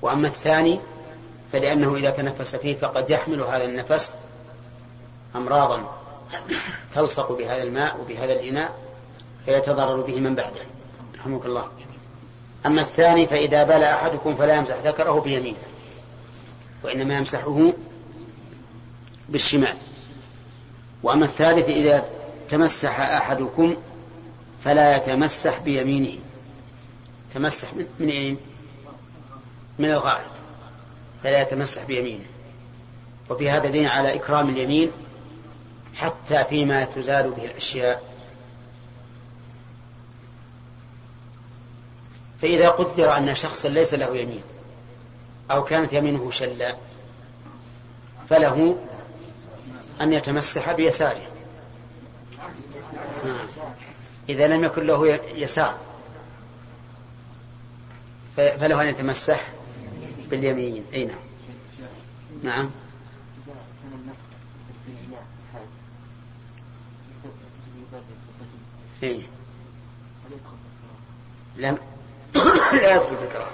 وأما 0.03 0.29
الثاني 0.29 0.81
فلأنه 1.53 1.97
إذا 1.97 2.11
تنفس 2.11 2.57
فيه 2.57 2.77
فقد 2.77 3.11
يحمل 3.11 3.41
هذا 3.41 3.65
النفس 3.65 4.15
أمراضا 5.37 5.99
تلصق 6.95 7.33
بهذا 7.33 7.63
الماء 7.63 8.01
وبهذا 8.01 8.33
الإناء 8.33 8.73
فيتضرر 9.45 10.01
به 10.01 10.21
من 10.21 10.35
بعده. 10.35 10.61
رحمك 11.19 11.47
الله. 11.47 11.69
أما 12.67 12.83
الثاني 12.83 13.27
فإذا 13.27 13.65
بال 13.65 13.83
أحدكم 13.83 14.35
فلا 14.35 14.55
يمسح 14.55 14.77
ذكره 14.85 15.21
بيمينه 15.21 15.57
وإنما 16.85 17.17
يمسحه 17.17 17.73
بالشمال. 19.29 19.77
وأما 21.03 21.25
الثالث 21.25 21.69
إذا 21.69 22.05
تمسح 22.51 23.01
أحدكم 23.01 23.77
فلا 24.65 24.97
يتمسح 24.97 25.59
بيمينه. 25.59 26.19
تمسح 27.35 27.69
من, 27.75 28.09
أين؟ 28.09 28.37
من 29.79 29.91
الغائط. 29.91 30.31
فلا 31.23 31.43
يتمسح 31.43 31.85
بيمينه. 31.85 32.25
وفي 33.31 33.51
هذا 33.51 33.71
دين 33.71 33.87
على 33.87 34.15
إكرام 34.15 34.49
اليمين 34.49 34.91
حتى 35.97 36.45
فيما 36.45 36.85
تزال 36.85 37.31
به 37.31 37.45
الأشياء. 37.45 38.03
فإذا 42.43 42.69
قدر 42.69 43.17
أن 43.17 43.35
شخصا 43.35 43.69
ليس 43.69 43.95
له 43.95 44.17
يمين 44.17 44.43
أو 45.51 45.65
كانت 45.65 45.93
يمينه 45.93 46.31
شلا 46.31 46.77
فله 48.31 48.79
أن 50.01 50.13
يتمسح 50.13 50.73
بيساره. 50.73 51.27
إذا 54.29 54.47
لم 54.47 54.65
يكن 54.65 54.87
له 54.87 55.21
يسار 55.35 55.79
فله 58.37 58.83
أن 58.83 58.89
يتمسح 58.89 59.49
باليمين. 60.31 60.85
أي 60.95 61.05
نعم. 61.05 61.19
نعم؟ 62.43 62.71
لم 71.57 71.79
لا 72.83 72.95
يدخل 72.95 73.17
في 73.17 73.25
الكراهة 73.25 73.53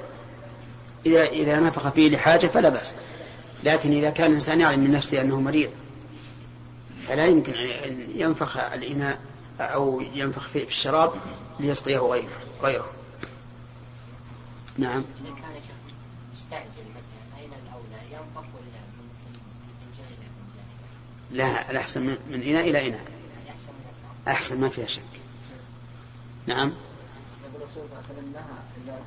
إذا 1.06 1.24
إذا 1.24 1.60
نفخ 1.60 1.88
فيه 1.88 2.10
لحاجة 2.10 2.46
فلا 2.46 2.68
بأس. 2.68 2.94
لكن 3.64 3.92
إذا 3.92 4.10
كان 4.10 4.26
الإنسان 4.26 4.60
يعلم 4.60 4.80
من 4.80 4.90
نفسه 4.90 5.20
أنه 5.20 5.40
مريض 5.40 5.70
فلا 7.08 7.26
يمكن 7.26 7.52
أن 7.54 8.10
ينفخ 8.14 8.56
الإناء 8.56 9.20
أو 9.60 10.00
ينفخ 10.00 10.48
في 10.48 10.64
الشراب 10.64 11.12
ليسقيه 11.60 11.98
غيره 11.98 12.28
غيره. 12.62 12.92
نعم. 14.78 15.04
إذا 15.24 15.34
كان 15.34 15.50
مستعجل 16.32 16.64
مثلا 16.90 17.40
أين 17.40 17.50
الأولى؟ 17.62 18.12
ينفخ 18.12 18.44
ولا 18.54 18.80
من 18.96 19.08
من 21.30 21.36
لا 21.36 21.70
الأحسن 21.70 22.02
من, 22.02 22.16
من 22.30 22.42
إناء 22.42 22.70
إلى 22.70 22.88
إناء. 22.88 23.04
أحسن 24.28 24.60
ما 24.60 24.68
فيها 24.68 24.86
شك. 24.86 25.02
نعم. 26.46 26.72
الرسول 27.56 27.68
صلى 27.74 27.82
الله 27.84 27.96
عليه 27.96 28.18
وسلم 28.18 28.32
نهى 28.32 28.58
إذا 28.84 29.00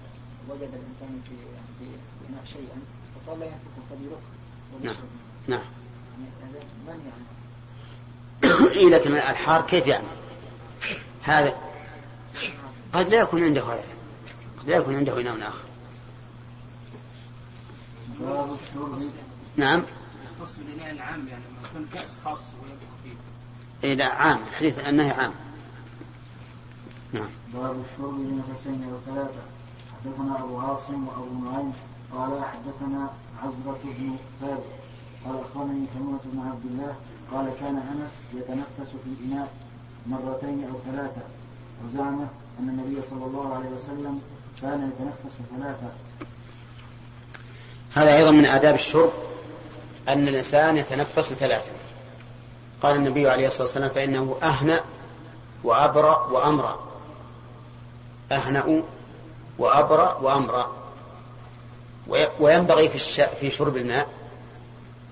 وجد 0.50 0.62
الإنسان 0.62 1.22
في 1.30 1.36
في 1.80 1.86
إناء 2.30 2.46
شيئا 2.46 2.82
فقال 3.16 3.40
لا 3.40 3.46
ينفخ 3.46 3.92
قد 3.92 4.00
نعم. 4.84 4.96
نعم. 5.48 5.60
يعني؟ 6.88 7.37
إيه 8.72 8.90
لكن 8.90 9.16
الحار 9.16 9.62
كيف 9.62 9.88
يعني 9.88 10.08
هذا 11.24 11.56
قد 12.94 13.10
لا 13.10 13.20
يكون 13.20 13.44
عنده 13.44 13.64
هذا 13.64 13.84
لا 14.68 14.76
يكون 14.76 14.96
عنده 14.96 15.22
إناء 15.22 15.48
آخر. 15.48 15.68
نعم. 19.56 19.84
بالإناء 20.58 20.92
العام 20.92 21.28
يعني 21.28 21.44
يكون 21.64 21.88
كأس 21.94 22.18
خاص 22.26 22.40
ويبقى 22.40 22.86
خفيف 23.00 23.18
إيه 23.84 23.94
لا 23.94 24.14
عام. 24.14 24.40
الحديث 24.50 24.80
النهي 24.80 25.12
عام. 25.12 25.34
نعم. 27.14 27.30
باب 27.54 27.76
الشرب 27.82 28.14
بنفسين 28.14 28.94
وثلاثة. 28.94 29.42
حدثنا 29.94 30.40
أبو 30.40 30.60
عاصم 30.60 31.08
وأبو 31.08 31.52
نعيم. 31.52 31.74
قال 32.14 32.44
حدثنا 32.44 33.10
عزرة 33.44 33.80
بن 33.84 34.18
ثابت. 34.42 34.64
قال 35.26 35.40
أخبرني 35.40 35.86
تيمة 35.94 36.20
بن 36.26 36.40
عبد 36.40 36.66
الله. 36.66 36.96
قال 37.34 37.52
كان 37.60 37.76
أنس 37.76 38.12
يتنفس 38.34 38.92
في 38.92 39.10
الإناء 39.20 39.48
مرتين 40.08 40.64
أو 40.72 40.92
ثلاثة. 40.92 41.22
وزعم 41.86 42.20
أن 42.60 42.70
النبي 42.70 43.08
صلى 43.10 43.26
الله 43.26 43.54
عليه 43.56 43.70
وسلم 43.70 44.22
كان 44.62 44.92
يتنفس 44.94 45.36
ثلاثة. 45.58 45.90
هذا 47.94 48.16
أيضا 48.18 48.32
من 48.32 48.46
آداب 48.46 48.76
الشرب 48.76 49.12
أن 50.08 50.28
الإنسان 50.28 50.78
يتنفس 50.78 51.34
ثلاثا 51.34 51.72
قال 52.82 52.96
النبي 52.96 53.30
عليه 53.30 53.48
الصلاة 53.48 53.64
والسلام 53.64 53.90
فإنه 53.90 54.38
أهنأ 54.44 54.80
وأبرأ 55.64 56.26
وأمرأ. 56.28 56.80
أهنأ 58.32 58.82
وأبرأ 59.60 60.18
وأمرأ. 60.18 60.72
وي- 62.08 62.28
وينبغي 62.40 62.90
في. 62.90 63.28
في 63.40 63.50
شرب 63.50 63.78
الماء 63.78 64.08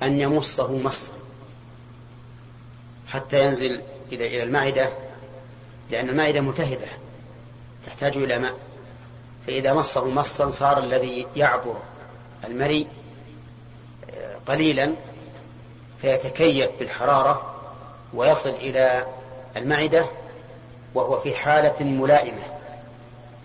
أن 0.03 0.19
يمصه 0.19 0.77
مصا 0.77 1.11
حتى 3.15 3.45
ينزل 3.45 3.81
إلى 4.11 4.27
إلى 4.27 4.43
المعدة 4.43 4.89
لأن 5.91 6.09
المعدة 6.09 6.41
ملتهبة 6.41 6.87
تحتاج 7.85 8.17
إلى 8.17 8.37
ماء. 8.37 8.55
فإذا 9.47 9.73
مصه 9.73 10.05
مصا 10.05 10.49
صار 10.49 10.77
الذي 10.77 11.27
يعبر 11.35 11.75
المري 12.43 12.87
آه، 14.13 14.35
قليلا 14.47 14.93
فيتكيف 16.01 16.69
بالحرارة 16.79 17.55
ويصل 18.13 18.49
إلى 18.49 19.05
المعدة 19.57 20.05
وهو 20.93 21.19
في 21.19 21.35
حالة 21.35 21.83
ملائمة 21.83 22.43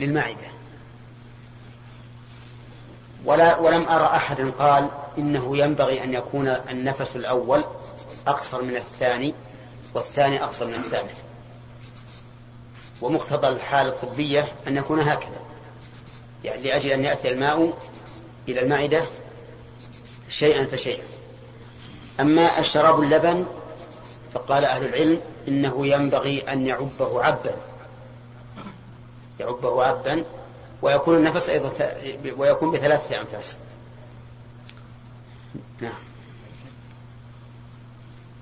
للمعدة 0.01 0.49
ولا 3.25 3.59
ولم 3.59 3.89
أرى 3.89 4.07
أحد 4.07 4.41
قال 4.59 4.91
إنه 5.19 5.57
ينبغي 5.57 6.05
أن 6.05 6.15
يكون 6.15 6.49
النفس 6.49 7.17
الأول 7.17 7.65
أقصر 8.27 8.63
من 8.63 8.77
الثاني. 8.77 9.35
والثاني 9.95 10.45
أقصر 10.45 10.67
من 10.67 10.75
الثالث. 10.75 11.19
ومقتضى 13.03 13.49
الحالة 13.49 13.89
الطبية 13.89 14.53
أن 14.67 14.77
يكون 14.77 15.01
هكذا. 15.01 15.41
يعني 16.45 16.63
لأجل 16.63 16.91
أن 16.91 17.05
يأتي 17.05 17.29
الماء 17.29 17.79
إلى 18.49 18.61
المعدة 18.61 19.07
شيئا 20.29 20.67
فشيئا. 20.67 21.05
أما 22.21 22.59
الشراب 22.59 23.01
اللبن 23.01 23.47
فقال 24.35 24.65
أهل 24.65 24.85
العلم 24.85 25.21
إنه 25.49 25.87
ينبغي 25.87 26.53
أن 26.53 26.67
يعبه 26.67 27.25
عبا. 27.25 27.57
يعبه 29.41 29.85
عبا 29.85 30.25
ويكون 30.83 31.17
النفس 31.17 31.49
أيضا 31.49 31.73
ويكون 32.37 32.71
بثلاثة 32.71 33.21
أنفاس 33.21 33.57
نعم. 35.81 35.93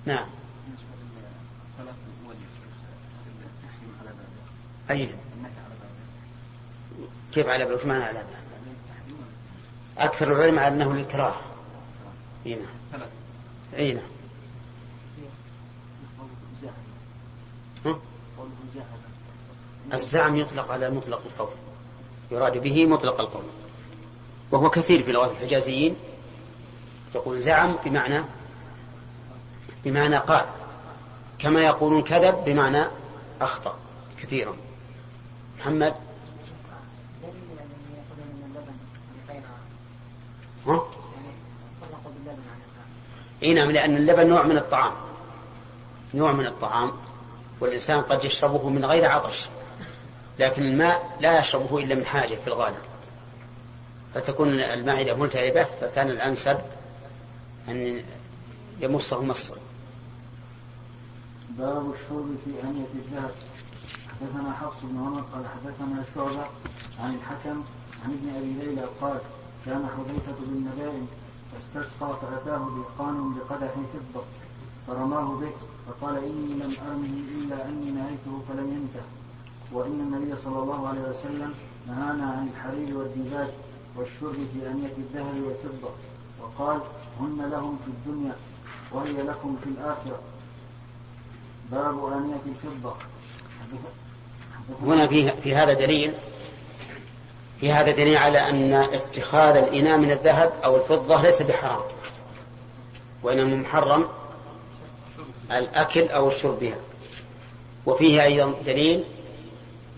نعم 0.06 0.26
ثلاث 0.26 0.26
الأول 0.26 0.26
التحريم 0.26 0.96
على 0.96 0.96
بابه 1.46 1.67
أي؟ 4.90 5.06
بابه 5.06 5.18
كيف 7.32 7.48
على 7.48 7.64
وش 7.64 7.84
معنى 7.84 8.04
على 8.04 8.18
باب؟ 8.18 8.26
التحريم 8.26 9.26
أكثر 9.98 10.32
العلم 10.32 10.58
على 10.58 10.74
أنه 10.74 10.94
للكراهة. 10.94 11.40
أي 12.46 12.54
نعم. 12.54 13.00
أي 13.76 13.94
نعم. 13.94 14.04
الزعم 19.92 20.36
يطلق 20.36 20.70
على 20.72 20.90
مطلق 20.90 21.22
القول. 21.26 21.48
يراد 22.30 22.58
به 22.58 22.86
مطلق 22.86 23.20
القول. 23.20 23.44
وهو 24.50 24.70
كثير 24.70 25.02
في 25.02 25.12
لغة 25.12 25.30
الحجازيين. 25.30 25.96
يقول 27.14 27.40
زعم 27.40 27.76
بمعنى 27.84 28.24
بمعنى 29.84 30.16
قال. 30.16 30.46
كما 31.38 31.60
يقولون 31.60 32.02
كذب 32.02 32.44
بمعنى 32.44 32.84
أخطأ 33.40 33.76
كثيرا. 34.22 34.56
محمد؟ 35.58 35.94
إي 43.42 43.54
نعم 43.54 43.70
لأن 43.70 43.96
اللبن 43.96 44.26
نوع 44.26 44.42
من 44.42 44.56
الطعام. 44.56 44.92
نوع 46.14 46.32
من 46.32 46.46
الطعام 46.46 46.92
والإنسان 47.60 48.00
قد 48.00 48.24
يشربه 48.24 48.68
من 48.68 48.84
غير 48.84 49.10
عطش 49.10 49.46
لكن 50.38 50.62
الماء 50.62 51.16
لا 51.20 51.40
يشربه 51.40 51.78
إلا 51.78 51.94
من 51.94 52.06
حاجة 52.06 52.34
في 52.34 52.46
الغالب. 52.46 52.82
فتكون 54.14 54.60
المعدة 54.60 55.14
ملتهبة 55.14 55.66
فكان 55.80 56.10
الأنسب 56.10 56.58
أن 57.68 58.02
يمصه 58.80 59.22
مصا 59.22 59.54
باب 61.58 61.90
الشرب 61.90 62.36
في 62.44 62.50
أنية 62.62 62.92
الذهب. 62.94 63.30
حدثنا 64.08 64.52
حفص 64.52 64.76
بن 64.82 64.98
عمر 64.98 65.20
قال 65.32 65.44
حدثنا 65.46 66.04
شعبة 66.14 66.46
عن 67.00 67.14
الحكم 67.14 67.62
عن 68.04 68.10
ابن 68.12 68.36
أبي 68.36 68.52
ليلى 68.52 68.84
قال 69.00 69.20
كان 69.66 69.88
حذيفة 69.96 70.32
بن 70.40 70.68
نبائم 70.68 71.06
فاستسقى 71.52 72.16
فأتاه 72.22 72.68
دهقان 72.76 73.34
بقدح 73.34 73.70
فضة 73.92 74.24
فرماه 74.86 75.24
به 75.40 75.50
فقال 75.86 76.16
إني 76.16 76.54
لم 76.54 76.72
أرمه 76.86 77.22
إلا 77.38 77.68
أني 77.68 77.90
نهيته 77.90 78.42
فلم 78.48 78.68
ينته. 78.68 79.06
وإن 79.72 80.00
النبي 80.00 80.36
صلى 80.36 80.58
الله 80.58 80.88
عليه 80.88 81.00
وسلم 81.00 81.54
نهانا 81.86 82.24
عن 82.24 82.48
الحرير 82.48 82.98
والديباج 82.98 83.48
والشرب 83.96 84.36
في 84.54 84.70
أنية 84.70 84.92
الذهب 84.98 85.42
والفضة. 85.42 85.90
وقال 86.42 86.80
هن 87.20 87.48
لهم 87.50 87.78
في 87.84 87.90
الدنيا 87.90 88.36
وهي 88.92 89.22
لكم 89.22 89.56
في 89.64 89.70
الآخرة. 89.70 90.20
باب 91.70 92.04
آنية 92.04 92.40
الفضة. 92.46 92.94
هنا 94.82 95.06
في 95.06 95.30
في 95.30 95.54
هذا 95.54 95.72
دليل 95.72 96.12
في 97.60 97.72
هذا 97.72 97.90
دليل 97.90 98.16
على 98.16 98.50
أن 98.50 98.72
اتخاذ 98.72 99.56
الإناء 99.56 99.98
من 99.98 100.10
الذهب 100.10 100.52
أو 100.64 100.76
الفضة 100.76 101.22
ليس 101.22 101.42
بحرام 101.42 101.80
وإنما 103.22 103.56
محرم 103.56 104.08
الأكل 105.52 106.08
أو 106.08 106.28
الشرب 106.28 106.58
بها. 106.60 106.78
وفيه 107.86 108.22
أيضا 108.22 108.54
دليل 108.66 109.04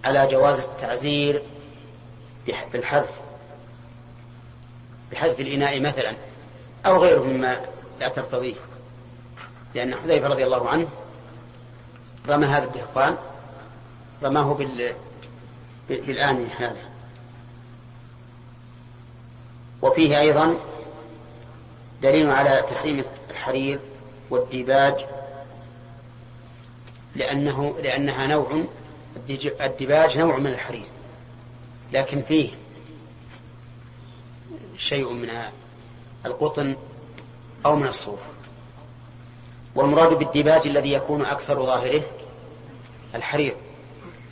على 0.04 0.26
جواز 0.26 0.58
التعزير 0.58 1.42
بالحذف. 2.72 3.20
بحذف 5.12 5.40
الإناء 5.40 5.80
مثلا 5.80 6.14
أو 6.86 7.02
غيره 7.02 7.22
مما 7.22 7.60
لا 8.00 8.08
ترتضيه. 8.08 8.54
لأن 9.74 9.94
حذيفة 9.94 10.26
رضي 10.26 10.44
الله 10.44 10.68
عنه 10.68 10.88
رمى 12.28 12.46
هذا 12.46 12.64
الدهقان 12.64 13.16
رماه 14.22 14.54
بال 14.54 14.94
بالآن 15.88 16.46
هذا 16.58 16.90
وفيه 19.82 20.20
أيضا 20.20 20.56
دليل 22.02 22.30
على 22.30 22.64
تحريم 22.70 23.02
الحرير 23.30 23.80
والديباج 24.30 25.06
لأنه 27.16 27.74
لأنها 27.82 28.26
نوع 28.26 28.64
الديباج 29.60 30.18
نوع 30.18 30.38
من 30.38 30.46
الحرير 30.46 30.86
لكن 31.92 32.22
فيه 32.22 32.50
شيء 34.76 35.12
من 35.12 35.30
القطن 36.26 36.76
أو 37.66 37.76
من 37.76 37.86
الصوف. 37.86 38.18
والمراد 39.74 40.08
بالديباج 40.18 40.66
الذي 40.66 40.92
يكون 40.92 41.24
أكثر 41.24 41.62
ظاهره 41.66 42.02
الحرير. 43.14 43.54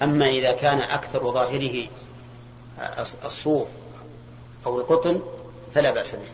أما 0.03 0.29
إذا 0.29 0.53
كان 0.53 0.79
أكثر 0.81 1.33
ظاهره 1.33 1.87
الصوف 3.25 3.67
أو 4.67 4.81
القطن 4.81 5.21
فلا 5.75 5.91
بأس 5.91 6.15
به. 6.15 6.29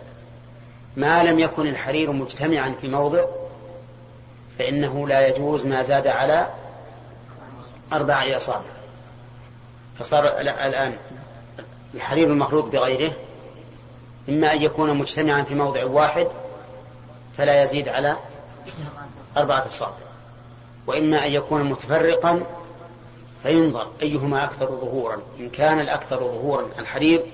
ما 0.97 1.25
لم 1.25 1.39
يكن 1.39 1.67
الحرير 1.67 2.13
مجتمعا 2.13 2.75
في 2.81 2.89
موضع 2.89 3.25
فإنه 4.59 5.09
لا 5.09 5.29
يجوز 5.29 5.67
ما 5.67 5.83
زاد 5.83 6.07
على 6.07 6.49
أربع 7.93 8.37
أصابع 8.37 8.61
فصار 9.99 10.25
ال- 10.27 10.49
الآن 10.49 10.97
الحرير 11.95 12.27
المخلوط 12.27 12.65
بغيره 12.65 13.13
إما 14.29 14.53
أن 14.53 14.63
يكون 14.63 14.95
مجتمعا 14.99 15.43
في 15.43 15.55
موضع 15.55 15.85
واحد 15.85 16.29
فلا 17.39 17.63
يزيد 17.63 17.89
على 17.89 18.17
أربعة 19.37 19.67
أصابع. 19.67 19.95
وإما 20.87 21.27
أن 21.27 21.33
يكون 21.33 21.65
متفرقا 21.65 22.47
فينظر 23.43 23.91
أيهما 24.03 24.45
أكثر 24.45 24.67
ظهورا. 24.67 25.23
إن 25.41 25.51
كان 25.51 25.81
الأكثر 25.81 26.19
ظهورا 26.19 26.69
الحرير 26.79 27.27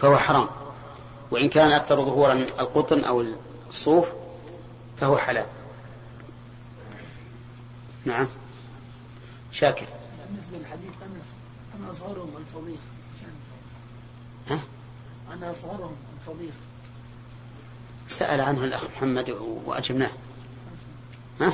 فهو 0.00 0.16
حرام. 0.16 0.48
وإن 1.30 1.48
كان 1.48 1.72
أكثر 1.72 2.04
ظهورا 2.04 2.32
القطن 2.32 3.04
أو 3.04 3.24
الصوف 3.68 4.08
فهو 5.00 5.16
حلال. 5.16 5.46
نعم. 8.04 8.26
شاكر. 9.52 9.86
بالنسبة 10.28 10.58
للحديث 10.58 10.92
أنا 11.02 11.20
أنا 11.78 11.90
أصغرهم 11.90 12.30
الفضيح؟ 12.36 12.80
أنا 15.32 15.50
أصغرهم 15.50 15.96
الفضيح. 16.20 16.54
سأل 18.08 18.40
عنه 18.40 18.64
الأخ 18.64 18.80
محمد 18.96 19.30
وأجبناه. 19.66 20.10
ها؟ 21.40 21.52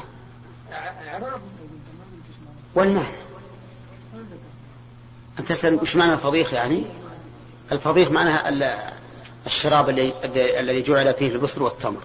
والمعنى. 2.75 3.09
أنت 5.39 5.49
تسأل 5.49 5.75
وش 5.75 5.97
معنى 5.97 6.13
الفضيخ 6.13 6.53
يعني؟ 6.53 6.85
الفضيخ 7.73 8.11
معناها 8.11 8.49
ال- 8.49 8.93
الشراب 9.47 9.89
الذي 9.91 10.83
جعل 10.83 11.15
فيه 11.15 11.29
البصر 11.31 11.63
والتمر. 11.63 12.03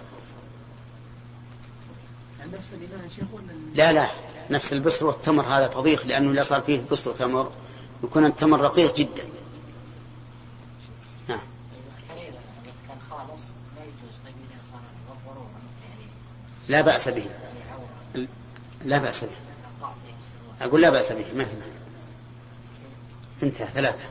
لا 3.74 3.92
لا. 3.92 4.10
نفس 4.50 4.72
البصر 4.72 5.06
والتمر 5.06 5.42
هذا 5.44 5.68
فضيخ 5.68 6.06
لأنه 6.06 6.32
إذا 6.32 6.42
صار 6.42 6.60
فيه 6.60 6.80
بصر 6.90 7.10
وتمر 7.10 7.50
يكون 8.04 8.24
التمر 8.24 8.60
رقيق 8.60 8.94
جدا. 8.96 9.22
نعم 11.28 11.38
الحرير 12.04 12.28
إذا 12.28 12.72
كان 12.88 12.98
خالص 13.10 13.40
لا 13.76 13.82
يجوز 13.82 14.14
طيب 14.24 14.34
إذا 14.50 14.60
صار 14.72 14.80
ضرورة 15.26 15.46
يعني 15.88 16.10
لا 16.68 16.80
بأس 16.80 17.08
به. 17.08 17.26
يعني 18.14 18.28
لا 18.84 18.98
بأس 18.98 19.24
به. 19.24 19.30
أقول 20.60 20.82
لا 20.82 20.90
بأس 20.90 21.12
به 21.12 21.18
ما 21.34 21.44
في 21.44 21.54
مانع. 21.54 21.76
انتهى 23.42 23.66
ثلاثة. 23.66 24.08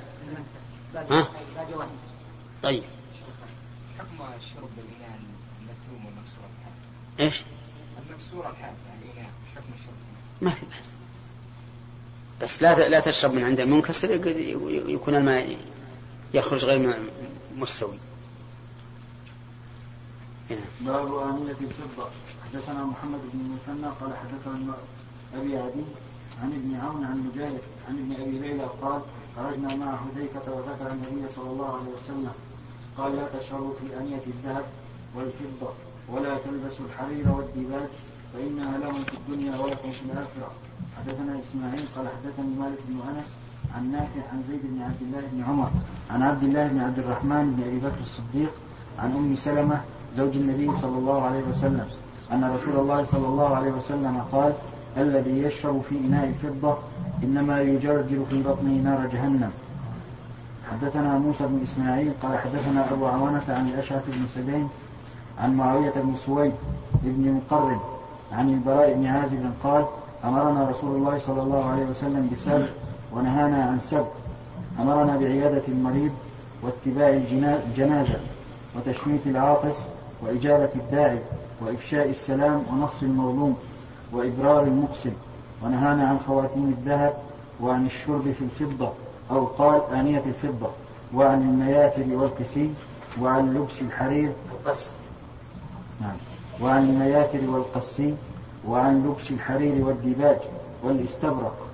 ها؟ 0.95 1.27
طيب. 2.63 2.83
حكم 3.99 4.33
الشرب 4.37 4.69
بالإناء 4.77 5.19
المثوم 5.59 6.05
والمكسور 6.05 6.43
الحاد. 6.59 6.73
إيش؟ 7.19 7.41
المكسور 8.09 8.49
الحاد 8.49 8.73
يعني 8.89 9.11
الإناء 9.11 9.29
مش 9.43 9.55
حكم 9.55 9.69
الشرب. 9.79 9.93
ما 10.41 10.49
في 10.49 10.65
بأس. 10.65 10.95
بس 12.41 12.61
لا 12.63 12.89
لا 12.89 12.99
تشرب 12.99 13.33
من 13.33 13.43
عند 13.43 13.59
المنكسر 13.59 14.11
يكون 14.89 15.15
الماء 15.15 15.57
يخرج 16.33 16.65
غير 16.65 16.99
مستوي. 17.57 17.89
نعم. 17.89 17.99
باب 20.81 21.17
آنية 21.17 21.59
الفضة. 21.61 22.07
حدثنا 22.45 22.83
محمد 22.83 23.19
بن 23.33 23.39
المثنى 23.39 23.89
قال 24.01 24.11
حدثنا 24.17 24.73
أبي 25.35 25.57
عدي 25.57 25.85
عن 26.41 26.49
ابن 26.53 26.75
عون 26.75 27.05
عن 27.05 27.17
مجاهد 27.27 27.61
عن 27.89 27.95
ابن 27.97 28.21
أبي 28.21 28.39
ليلى 28.39 28.63
قال 28.81 29.01
خرجنا 29.35 29.75
مع 29.75 29.97
حذيفة 29.97 30.53
وذكر 30.53 30.91
النبي 30.91 31.29
صلى 31.35 31.49
الله 31.49 31.73
عليه 31.73 31.91
وسلم. 31.97 32.31
قال 32.97 33.15
لا 33.15 33.39
تشربوا 33.39 33.73
في 33.81 33.97
آنية 33.97 34.21
الذهب 34.27 34.65
والفضة 35.15 35.69
ولا 36.09 36.37
تلبسوا 36.37 36.85
الحرير 36.85 37.31
والديباج 37.31 37.89
فإنها 38.33 38.77
لهم 38.77 39.03
في 39.03 39.17
الدنيا 39.17 39.57
ولكم 39.57 39.91
في 39.91 40.01
الآخرة. 40.01 40.51
حدثنا 40.97 41.39
إسماعيل 41.39 41.85
قال 41.95 42.07
حدثني 42.07 42.55
مالك 42.59 42.79
بن 42.87 42.99
أنس 43.09 43.35
عن 43.75 43.91
نافع 43.91 44.29
عن 44.31 44.43
زيد 44.47 44.61
بن 44.63 44.81
عبد 44.81 45.01
الله 45.01 45.21
بن 45.31 45.43
عمر 45.43 45.69
عن 46.11 46.21
عبد 46.21 46.43
الله 46.43 46.67
بن 46.67 46.79
عبد 46.79 46.99
الرحمن 46.99 47.53
بن 47.55 47.63
أبي 47.67 47.79
بكر 47.79 48.01
الصديق 48.01 48.51
عن 48.99 49.11
أم 49.11 49.35
سلمة 49.35 49.81
زوج 50.17 50.35
النبي 50.35 50.73
صلى 50.73 50.97
الله 50.97 51.21
عليه 51.21 51.41
وسلم 51.51 51.85
أن 52.31 52.43
رسول 52.55 52.79
الله 52.81 53.03
صلى 53.03 53.27
الله 53.27 53.55
عليه 53.55 53.71
وسلم 53.71 54.21
قال 54.31 54.53
الذي 54.97 55.43
يشرب 55.43 55.81
في 55.89 55.95
إناء 55.97 56.27
الفضة 56.27 56.77
إنما 57.23 57.61
يجرجر 57.61 58.19
في 58.29 58.43
بطنه 58.43 58.81
نار 58.83 59.07
جهنم. 59.13 59.51
حدثنا 60.71 61.17
موسى 61.17 61.43
بن 61.47 61.59
إسماعيل 61.63 62.11
قال 62.23 62.37
حدثنا 62.37 62.93
أبو 62.93 63.05
عوانة 63.05 63.41
عن 63.49 63.67
الأشعث 63.67 64.03
بن 64.07 64.25
سليم 64.35 64.69
عن 65.39 65.55
معاوية 65.57 65.91
بن 65.95 66.15
سويد 66.25 66.51
بن 67.03 67.31
مقرن 67.51 67.79
عن 68.31 68.49
البراء 68.49 68.93
بن 68.93 69.05
عازب 69.05 69.51
قال 69.63 69.85
أمرنا 70.23 70.69
رسول 70.69 70.95
الله 70.95 71.19
صلى 71.19 71.41
الله 71.41 71.65
عليه 71.71 71.85
وسلم 71.85 72.29
بسبع 72.33 72.65
ونهانا 73.13 73.63
عن 73.63 73.79
سبع 73.79 74.05
أمرنا 74.79 75.17
بعيادة 75.17 75.61
المريض 75.67 76.11
واتباع 76.63 77.09
الجنا- 77.09 77.59
الجنازة 77.67 78.19
وتشميت 78.75 79.21
العاطس 79.27 79.77
وإجابة 80.21 80.69
الداعي 80.75 81.19
وإفشاء 81.61 82.09
السلام 82.09 82.63
ونص 82.71 83.03
المظلوم 83.03 83.57
وإبرار 84.13 84.63
المقسم 84.63 85.13
ونهانا 85.63 86.07
عن 86.07 86.19
خواتيم 86.27 86.75
الذهب 86.79 87.13
وعن 87.61 87.85
الشرب 87.85 88.33
في 88.39 88.41
الفضة 88.41 88.89
أو 89.31 89.45
قال 89.45 89.81
آنية 89.93 90.23
الفضة 90.25 90.69
وعن 91.13 91.41
المياثر 91.41 92.15
والقسي 92.15 92.69
وعن 93.21 93.53
لبس 93.53 93.81
الحرير 93.81 94.31
بس 94.67 94.91
نعم. 96.01 96.15
وعن 96.61 96.89
المياثر 96.89 97.49
والقسي 97.49 98.13
وعن 98.67 99.03
لبس 99.03 99.31
الحرير 99.31 99.85
والديباج 99.85 100.37
والإستبرق. 100.83 101.67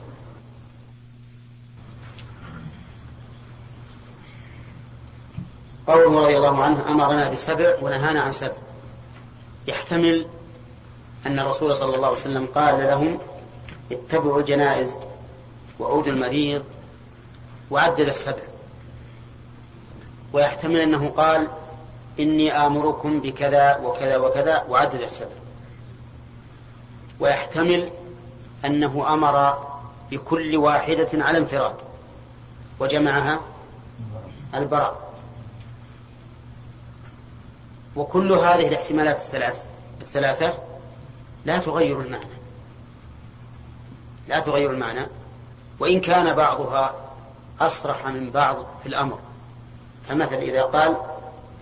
قوله 5.88 6.24
رضي 6.24 6.38
الله 6.38 6.64
عنه 6.64 6.92
أمرنا 6.92 7.30
بسبع 7.30 7.76
ونهانا 7.82 8.22
عن 8.22 8.32
سبع. 8.32 8.54
يحتمل 9.68 10.26
أن 11.26 11.40
الرسول 11.40 11.76
صلى 11.76 11.96
الله 11.96 12.08
عليه 12.08 12.18
وسلم 12.18 12.48
قال 12.56 12.80
لهم 12.80 13.20
اتبعوا 13.92 14.40
الجنائز 14.40 14.94
وعودوا 15.80 16.12
المريض 16.12 16.64
وعدد 17.72 18.00
السبع. 18.00 18.42
ويحتمل 20.34 20.80
أنه 20.80 21.10
قال 21.10 21.48
إني 22.20 22.66
آمركم 22.66 23.20
بكذا 23.20 23.78
وكذا 23.84 24.18
وكذا 24.18 24.64
وعدد 24.70 25.02
السبع. 25.02 25.36
ويحتمل 27.20 27.90
أنه 28.66 29.14
أمر 29.14 29.58
بكل 30.12 30.58
واحدة 30.58 31.10
على 31.14 31.38
انفراد 31.38 31.76
وجمعها 32.80 33.40
البراء. 34.56 35.11
وكل 37.96 38.32
هذه 38.32 38.68
الاحتمالات 38.68 39.16
الثلاث 39.16 39.64
الثلاثة 40.02 40.54
لا 41.46 41.58
تغير 41.58 42.02
المعنى. 42.02 42.26
لا 44.28 44.40
تغير 44.40 44.72
المعنى. 44.72 45.08
وإن 45.80 46.02
كان 46.02 46.34
بعضها 46.34 46.96
أصرح 47.60 48.08
من 48.08 48.30
بعض 48.30 48.58
في 48.84 48.90
الأمر. 48.90 49.20
فمثلا 50.10 50.42
إذا 50.42 50.62
قال 50.62 50.98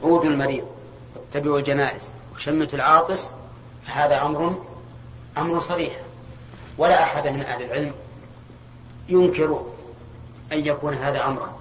عودوا 0.03 0.29
المريض 0.29 0.67
واتبعوا 1.15 1.57
الجنائز 1.57 2.01
وشمتوا 2.35 2.75
العاطس 2.75 3.31
فهذا 3.87 4.21
أمر 4.21 4.55
أمر 5.37 5.59
صريح. 5.59 5.93
ولا 6.77 7.03
أحد 7.03 7.27
من 7.27 7.41
أهل 7.41 7.63
العلم 7.63 7.93
ينكر 9.09 9.65
أن 10.51 10.65
يكون 10.65 10.93
هذا 10.93 11.25
أمرا. 11.25 11.53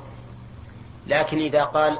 لكن 1.06 1.38
إذا 1.38 1.64
قال 1.64 1.98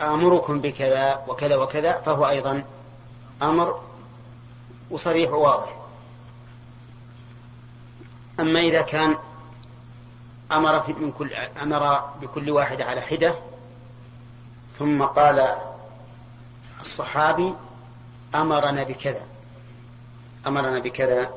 آمركم 0.00 0.60
بكذا 0.60 1.24
وكذا 1.28 1.56
وكذا 1.56 2.00
فهو 2.00 2.28
أيضا 2.28 2.64
أمر 3.42 3.80
وصريح 4.90 5.30
وواضح. 5.30 5.76
أما 8.40 8.60
إذا 8.60 8.82
كان 8.82 9.16
أمر 10.52 10.80
في 10.80 10.92
من 10.92 11.12
كل 11.12 11.32
أمر 11.62 12.00
بكل 12.22 12.50
واحدة 12.50 12.84
على 12.84 13.00
حدة 13.00 13.34
ثم 14.78 15.02
قال 15.02 15.56
الصحابي 16.80 17.54
أمرنا 18.34 18.82
بكذا 18.82 19.22
أمرنا 20.46 20.78
بكذا 20.78 21.30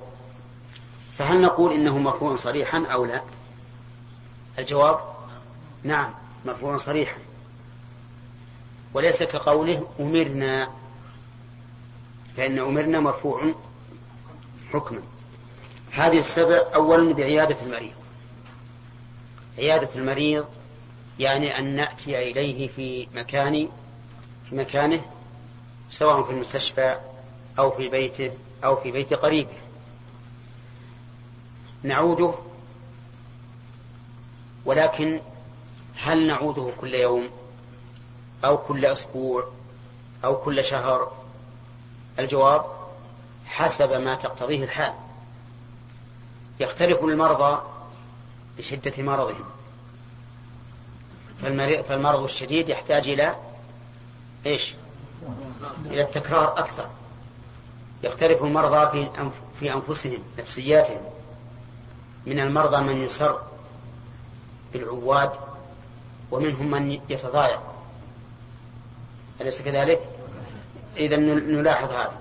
فهل 1.18 1.42
نقول 1.42 1.74
إنه 1.74 1.98
مرفوع 1.98 2.36
صريحا 2.36 2.86
أو 2.86 3.06
لا؟ 3.06 3.22
الجواب 4.60 5.00
نعم 5.84 6.10
مرفوع 6.46 6.78
صريحا. 6.78 7.18
وليس 8.98 9.24
كقوله 9.24 9.88
أمرنا 10.00 10.70
فإن 12.38 12.60
أمرنا 12.60 13.00
مرفوع 13.00 13.54
حكما. 14.74 15.00
هذه 15.92 16.20
السبع 16.20 16.62
أولا 16.76 17.14
بعيادة 17.14 17.56
المريض. 17.62 17.94
عيادة 19.58 19.90
المريض 19.96 20.46
يعني 21.20 21.60
أن 21.60 21.76
نأتي 21.76 22.32
إليه 22.32 22.68
في 22.68 23.08
مكان 23.14 23.70
في 24.50 24.56
مكانه 24.56 25.02
سواء 25.90 26.24
في 26.24 26.32
المستشفى 26.32 27.00
أو 27.60 27.72
في 27.72 27.90
بيته 27.90 28.32
أو 28.64 28.76
في 28.76 28.92
بيت 28.92 29.14
قريبه. 29.14 29.58
نعوده 31.84 32.34
ولكن 34.66 35.20
هل 35.96 36.28
نعوده 36.28 36.72
كل 36.82 36.94
يوم؟ 36.94 37.30
أو 38.46 38.58
كل 38.58 38.86
أسبوع 38.86 39.48
أو 40.26 40.38
كل 40.38 40.64
شهر. 40.64 41.12
الجواب 42.20 42.66
حسب 43.46 43.94
ما 43.94 44.16
تقتضيه 44.16 44.64
الحال. 44.64 44.94
يختلف 46.60 47.04
المرضى 47.04 47.62
بشدة 48.58 49.04
مرضهم. 49.04 49.46
فالمرض 51.88 52.24
الشديد 52.24 52.70
يحتاج 52.70 53.10
إلى 53.10 53.36
إيش؟ 54.46 54.74
إلى 55.86 56.02
التكرار 56.02 56.60
أكثر. 56.60 56.88
يختلف 58.04 58.44
المرضى 58.44 59.10
في 59.60 59.74
أنفسهم 59.74 60.20
نفسياتهم. 60.40 61.02
من 62.26 62.40
المرضى 62.40 62.78
من 62.78 63.04
يسر 63.04 63.42
بالعواد 64.74 65.32
ومنهم 66.32 66.72
من 66.72 66.92
يتضايق. 67.10 67.60
أليس 69.42 69.62
كذلك؟ 69.62 70.00
إذا 70.98 71.16
نلاحظ 71.16 71.92
هذا. 71.92 72.18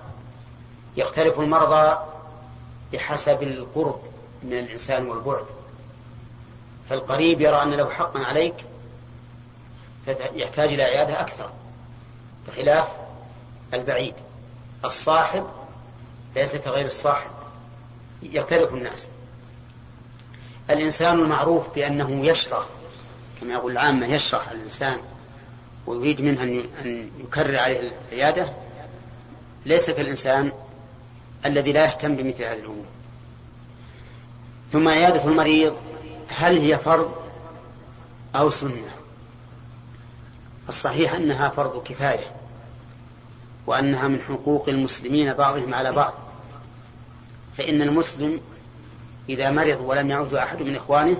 يختلف 0.97 1.39
المرضى 1.39 1.97
بحسب 2.93 3.43
القرب 3.43 4.01
من 4.43 4.53
الإنسان 4.53 5.09
والبعد. 5.09 5.45
فالقريب 6.89 7.41
يرى 7.41 7.63
أن 7.63 7.73
له 7.73 7.89
حقا 7.89 8.19
عليك 8.19 8.55
فيحتاج 10.05 10.73
إلى 10.73 10.83
عيادة 10.83 11.21
أكثر 11.21 11.49
بخلاف 12.47 12.93
البعيد. 13.73 14.13
الصاحب 14.85 15.47
ليس 16.35 16.55
كغير 16.55 16.85
الصاحب. 16.85 17.31
يختلف 18.21 18.73
الناس. 18.73 19.07
الإنسان 20.69 21.19
المعروف 21.19 21.75
بأنه 21.75 22.25
يشرح 22.25 22.65
كما 23.41 23.53
يقول 23.53 23.71
العامة 23.71 24.05
يشرح 24.05 24.49
الإنسان. 24.49 24.97
ويريد 25.87 26.21
منه 26.21 26.41
أن 26.43 27.09
يكرر 27.19 27.57
عليه 27.57 27.91
العيادة 28.11 28.53
ليس 29.65 29.89
كالإنسان 29.89 30.51
الذي 31.45 31.71
لا 31.71 31.85
يهتم 31.85 32.15
بمثل 32.15 32.43
هذه 32.43 32.59
الأمور. 32.59 32.85
ثم 34.71 34.87
عيادة 34.87 35.25
المريض 35.25 35.75
هل 36.29 36.57
هي 36.57 36.77
فرض 36.77 37.15
أو 38.35 38.49
سنة؟ 38.49 38.91
الصحيح 40.69 41.13
أنها 41.13 41.49
فرض 41.49 41.83
كفاية 41.83 42.31
وأنها 43.67 44.07
من 44.07 44.21
حقوق 44.21 44.69
المسلمين 44.69 45.33
بعضهم 45.33 45.73
على 45.73 45.91
بعض. 45.91 46.13
فإن 47.57 47.81
المسلم 47.81 48.41
إذا 49.29 49.51
مرض 49.51 49.81
ولم 49.81 50.09
يعود 50.09 50.33
أحد 50.33 50.61
من 50.61 50.75
إخوانه 50.75 51.17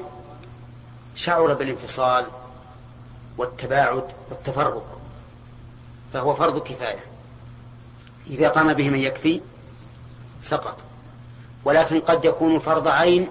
شعر 1.15 1.53
بالانفصال 1.53 2.25
والتباعد 3.37 4.03
والتفرق 4.29 4.99
فهو 6.13 6.33
فرض 6.33 6.59
كفاية. 6.59 7.03
إذا 8.29 8.49
قام 8.49 8.73
به 8.73 8.89
من 8.89 8.99
يكفي 8.99 9.41
سقط. 10.41 10.77
ولكن 11.65 11.99
قد 11.99 12.25
يكون 12.25 12.59
فرض 12.59 12.87
عين 12.87 13.27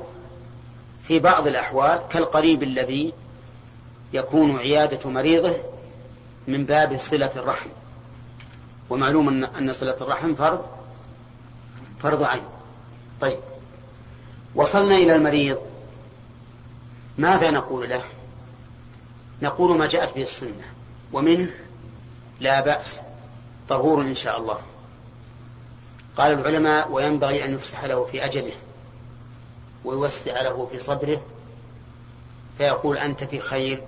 في 1.09 1.19
بعض 1.19 1.47
الأحوال 1.47 2.01
كالقريب 2.11 2.63
الذي 2.63 3.13
يكون 4.13 4.59
عيادة 4.59 5.11
مريضه 5.11 5.57
من 6.49 6.65
باب 6.65 6.99
صلة 7.01 7.33
الرحم. 7.37 7.69
ومعلوم 8.91 9.45
أن 9.45 9.73
صلة 9.73 9.97
الرحم 10.01 10.35
فرض 10.35 10.67
فرض 12.03 12.23
عين. 12.23 12.43
طيب. 13.21 13.39
وصلنا 14.55 14.97
إلى 14.97 15.17
المريض. 15.17 15.59
ماذا 17.19 17.51
نقول 17.51 17.89
له؟ 17.89 18.03
نقول 19.43 19.79
ما 19.79 19.87
جاءت 19.87 20.15
به 20.15 20.23
السنة 20.23 20.65
ومنه 21.13 21.51
لا 22.41 22.61
بأس 22.61 23.01
طهور 23.69 24.01
إن 24.01 24.15
شاء 24.15 24.39
الله. 24.39 24.59
قال 26.17 26.33
العلماء 26.33 26.93
وينبغي 26.93 27.45
أن 27.45 27.55
يفسح 27.55 27.85
له 27.85 28.05
في 28.05 28.25
أجله 28.25 28.53
ويوسع 29.85 30.41
له 30.43 30.67
في 30.73 30.79
صدره 30.79 31.23
فيقول 32.59 32.99
أنت 32.99 33.25
في 33.25 33.39
خير 33.39 33.83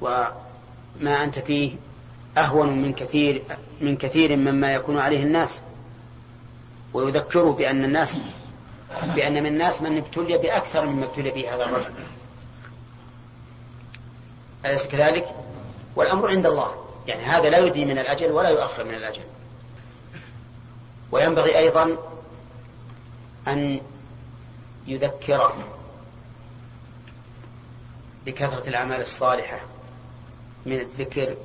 وما 0.00 1.24
أنت 1.24 1.38
فيه 1.38 1.72
أهون 2.36 2.82
من 2.82 2.92
كثير 2.92 3.42
من 3.80 3.96
كثير 3.96 4.36
مما 4.36 4.74
يكون 4.74 4.98
عليه 4.98 5.22
الناس. 5.22 5.60
ويذكره 6.92 7.52
بأن 7.52 7.84
الناس 7.84 8.16
بأن 9.14 9.32
من 9.42 9.46
الناس 9.46 9.82
من 9.82 9.96
ابتلي 9.96 10.38
بأكثر 10.38 10.86
مما 10.86 11.04
ابتلي 11.04 11.30
به 11.30 11.54
هذا 11.54 11.64
الرجل. 11.64 11.90
أليس 14.64 14.86
كذلك؟ 14.86 15.34
والأمر 15.96 16.30
عند 16.30 16.46
الله. 16.46 16.84
يعني 17.06 17.22
هذا 17.22 17.50
لا 17.50 17.58
يدي 17.58 17.84
من 17.84 17.98
الأجل 17.98 18.32
ولا 18.32 18.48
يؤخر 18.48 18.84
من 18.84 18.94
الأجل. 18.94 19.22
وينبغي 21.12 21.58
أيضا 21.58 21.96
أن 23.48 23.80
يذكره 24.86 25.54
بكثرة 28.26 28.68
الأعمال 28.68 29.00
الصالحة 29.00 29.60
من 30.66 30.80
الذكر 30.80 31.36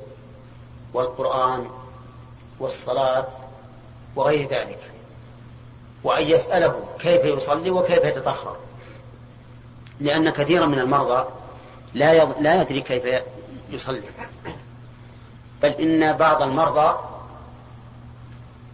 والقرآن 0.94 1.70
والصلاة 2.60 3.28
وغير 4.16 4.50
ذلك. 4.50 4.80
وأن 6.04 6.24
يسأله 6.24 6.86
كيف 7.00 7.26
يصلي 7.26 7.70
وكيف 7.70 8.04
يتطهر. 8.04 8.58
لأن 10.00 10.30
كثيرا 10.30 10.66
من 10.66 10.80
المرضى 10.80 11.43
لا 11.94 12.26
لا 12.26 12.62
يدري 12.62 12.82
كيف 12.82 13.04
يصلي. 13.70 14.04
بل 15.62 15.70
إن 15.70 16.18
بعض 16.18 16.42
المرضى 16.42 17.00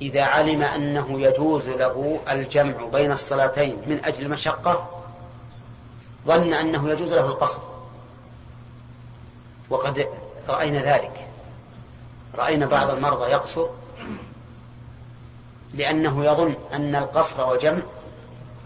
إذا 0.01 0.23
علم 0.23 0.61
أنه 0.61 1.21
يجوز 1.21 1.69
له 1.69 2.19
الجمع 2.31 2.85
بين 2.93 3.11
الصلاتين 3.11 3.81
من 3.87 4.05
أجل 4.05 4.25
المشقة 4.25 4.89
ظن 6.27 6.53
أنه 6.53 6.89
يجوز 6.89 7.13
له 7.13 7.25
القصر 7.25 7.59
وقد 9.69 10.07
رأينا 10.49 10.95
ذلك. 10.95 11.27
رأينا 12.37 12.65
بعض 12.65 12.89
المرضى 12.89 13.31
يقصر 13.31 13.67
لأنه 15.73 16.25
يظن 16.25 16.55
أن 16.73 16.95
القصر 16.95 17.43
والجمع 17.43 17.81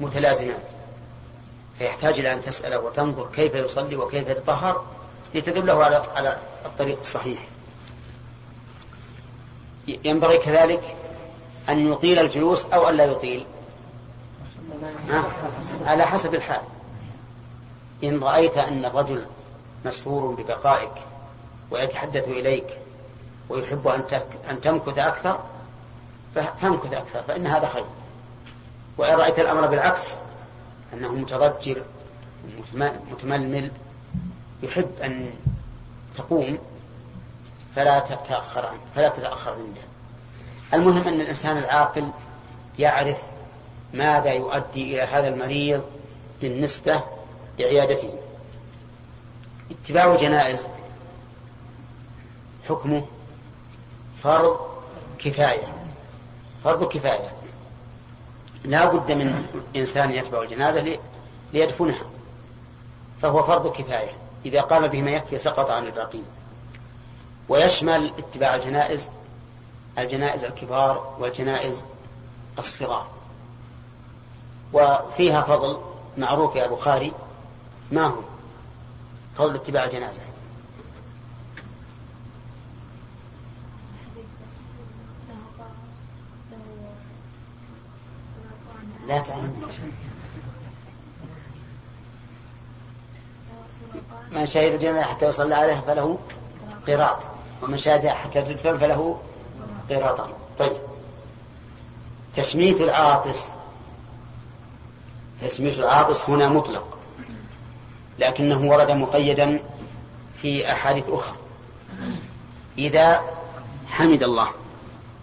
متلازمان. 0.01 0.59
فيحتاج 1.79 2.19
إلى 2.19 2.33
أن 2.33 2.41
تسأله 2.41 2.79
وتنظر 2.79 3.27
كيف 3.35 3.55
يصلي 3.55 3.95
وكيف 3.95 4.27
يتطهر 4.27 4.85
لتدله 5.35 5.83
على 5.83 6.03
على 6.15 6.37
الطريق 6.65 6.99
الصحيح. 6.99 7.39
ينبغي 9.87 10.37
كذلك 10.37 10.95
أن 11.69 11.91
يطيل 11.91 12.19
الجلوس 12.19 12.65
أو 12.65 12.89
أن 12.89 12.95
لا 12.95 13.05
يطيل؟ 13.05 13.45
على 15.85 16.05
حسب 16.05 16.35
الحال 16.35 16.61
إن 18.03 18.23
رأيت 18.23 18.57
أن 18.57 18.85
الرجل 18.85 19.25
مسرور 19.85 20.35
ببقائك 20.35 20.91
ويتحدث 21.71 22.27
إليك 22.27 22.77
ويحب 23.49 23.87
أن 23.87 24.03
أن 24.49 24.61
تمكث 24.61 24.97
أكثر 24.97 25.39
فامكث 26.35 26.93
أكثر 26.93 27.23
فإن 27.27 27.47
هذا 27.47 27.67
خير 27.67 27.85
وإن 28.97 29.15
رأيت 29.15 29.39
الأمر 29.39 29.67
بالعكس 29.67 30.13
أنه 30.93 31.11
متضجر 31.11 31.81
متململ 33.11 33.71
يحب 34.63 34.89
أن 35.03 35.33
تقوم 36.15 36.57
فلا 37.75 37.99
تتأخر 37.99 38.65
عنه 38.65 38.79
فلا 38.95 39.09
تتأخر 39.09 39.51
عنده. 39.51 39.81
المهم 40.73 41.07
أن 41.07 41.21
الإنسان 41.21 41.57
العاقل 41.57 42.11
يعرف 42.79 43.17
ماذا 43.93 44.33
يؤدي 44.33 44.93
إلى 44.93 45.01
هذا 45.01 45.27
المريض 45.27 45.83
بالنسبة 46.41 47.03
لعيادته. 47.59 48.13
اتباع 49.71 50.13
الجنائز 50.13 50.67
حكمه 52.69 53.05
فرض 54.23 54.57
كفاية 55.19 55.73
فرض 56.63 56.87
كفاية. 56.87 57.31
لا 58.63 58.85
بد 58.85 59.11
من 59.11 59.45
إنسان 59.75 60.11
يتبع 60.11 60.41
الجنازة 60.41 60.99
ليدفنها. 61.53 62.03
فهو 63.21 63.43
فرض 63.43 63.67
كفاية. 63.67 64.11
إذا 64.45 64.61
قام 64.61 64.87
به 64.87 65.01
ما 65.01 65.11
يكفي 65.11 65.39
سقط 65.39 65.69
عن 65.69 65.85
الباقين. 65.85 66.23
ويشمل 67.49 68.13
اتباع 68.17 68.55
الجنائز 68.55 69.09
الجنائز 69.97 70.43
الكبار 70.43 71.15
والجنائز 71.19 71.85
الصغار. 72.59 73.07
وفيها 74.73 75.41
فضل 75.41 75.77
معروف 76.17 76.55
يا 76.55 76.65
البخاري 76.65 77.11
ما 77.91 78.05
هو؟ 78.05 78.19
فضل 79.37 79.55
اتباع 79.55 79.85
الجنازة. 79.85 80.21
لا 89.07 89.19
تعلم. 89.19 89.69
من 94.31 94.45
شهد 94.45 94.73
الجنة 94.73 95.01
حتى 95.01 95.25
يصلى 95.25 95.55
عليه 95.55 95.79
فله 95.79 96.19
قراط. 96.87 97.19
ومن 97.61 97.77
شهد 97.77 98.07
حتى 98.07 98.41
تدفن 98.41 98.77
فله 98.77 99.21
قراطان 99.89 100.29
طيب. 100.57 100.77
تشميت 102.35 102.81
العاطس. 102.81 103.49
تسمية 105.41 105.73
العاطس 105.73 106.29
هنا 106.29 106.47
مطلق. 106.47 106.97
لكنه 108.19 108.69
ورد 108.69 108.91
مقيدا 108.91 109.63
في 110.37 110.71
أحاديث 110.71 111.09
أخرى. 111.09 111.35
إذا 112.77 113.21
حمد 113.87 114.23
الله. 114.23 114.51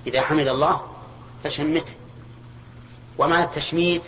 إذا 0.06 0.20
حمد 0.20 0.46
الله 0.46 0.80
فشمته. 1.44 1.92
ومعنى 3.20 3.44
التشميت 3.44 4.02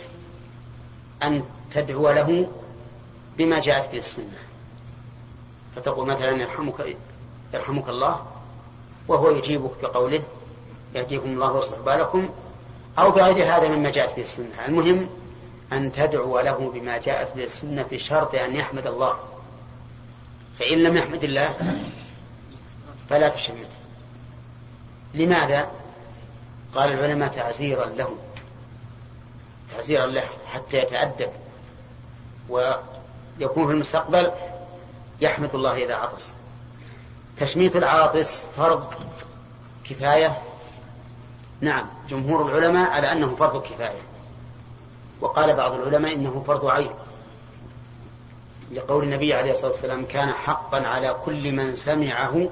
أن 1.23 1.43
تدعو 1.71 2.09
له 2.09 2.47
بما 3.37 3.59
جاءت 3.59 3.91
به 3.91 3.97
السنة. 3.97 4.39
فتقول 5.75 6.07
مثلا 6.07 6.31
يرحمك 6.31 6.97
يرحمك 7.53 7.89
الله 7.89 8.25
وهو 9.07 9.31
يجيبك 9.31 9.71
بقوله 9.81 10.23
يهديكم 10.95 11.29
الله 11.29 11.51
ويصلح 11.51 11.79
بالكم 11.79 12.29
أو 12.99 13.11
بغير 13.11 13.55
هذا 13.55 13.67
مما 13.67 13.91
جاءت 13.91 14.15
به 14.15 14.21
السنة. 14.21 14.65
المهم 14.67 15.09
أن 15.73 15.91
تدعو 15.91 16.39
له 16.39 16.71
بما 16.73 16.97
جاءت 16.97 17.35
به 17.35 17.43
السنة 17.43 17.83
في 17.83 17.99
شرط 17.99 18.35
أن 18.35 18.55
يحمد 18.55 18.87
الله. 18.87 19.15
فإن 20.59 20.77
لم 20.77 20.97
يحمد 20.97 21.23
الله 21.23 21.77
فلا 23.09 23.29
تشمته 23.29 23.77
لماذا؟ 25.13 25.67
قال 26.75 26.91
العلماء 26.91 27.29
تعزيرا 27.29 27.85
له. 27.85 28.17
تعزيرا 29.75 30.05
له 30.05 30.23
حتى 30.47 30.77
يتأدب 30.77 31.29
ويكون 32.49 33.67
في 33.67 33.71
المستقبل 33.71 34.31
يحمد 35.21 35.55
الله 35.55 35.75
إذا 35.75 35.95
عطس. 35.95 36.33
تشميت 37.37 37.75
العاطس 37.75 38.45
فرض 38.57 38.93
كفاية؟ 39.89 40.37
نعم 41.61 41.87
جمهور 42.09 42.45
العلماء 42.45 42.91
على 42.91 43.11
أنه 43.11 43.35
فرض 43.35 43.63
كفاية. 43.63 44.01
وقال 45.21 45.55
بعض 45.55 45.73
العلماء 45.73 46.13
إنه 46.13 46.43
فرض 46.47 46.65
عين. 46.65 46.91
لقول 48.71 49.03
النبي 49.03 49.33
عليه 49.33 49.51
الصلاة 49.51 49.71
والسلام 49.71 50.05
كان 50.05 50.29
حقا 50.29 50.87
على 50.87 51.15
كل 51.25 51.51
من 51.51 51.75
سمعه 51.75 52.49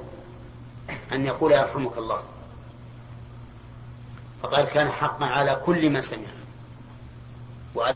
أن 1.11 1.25
يقول 1.25 1.51
يرحمك 1.51 1.97
الله. 1.97 2.21
فقال 4.43 4.65
كان 4.65 4.89
حقا 4.89 5.25
على 5.25 5.61
كل 5.65 5.89
من 5.89 6.01
سمعه. 6.01 6.40
وعلى 7.75 7.95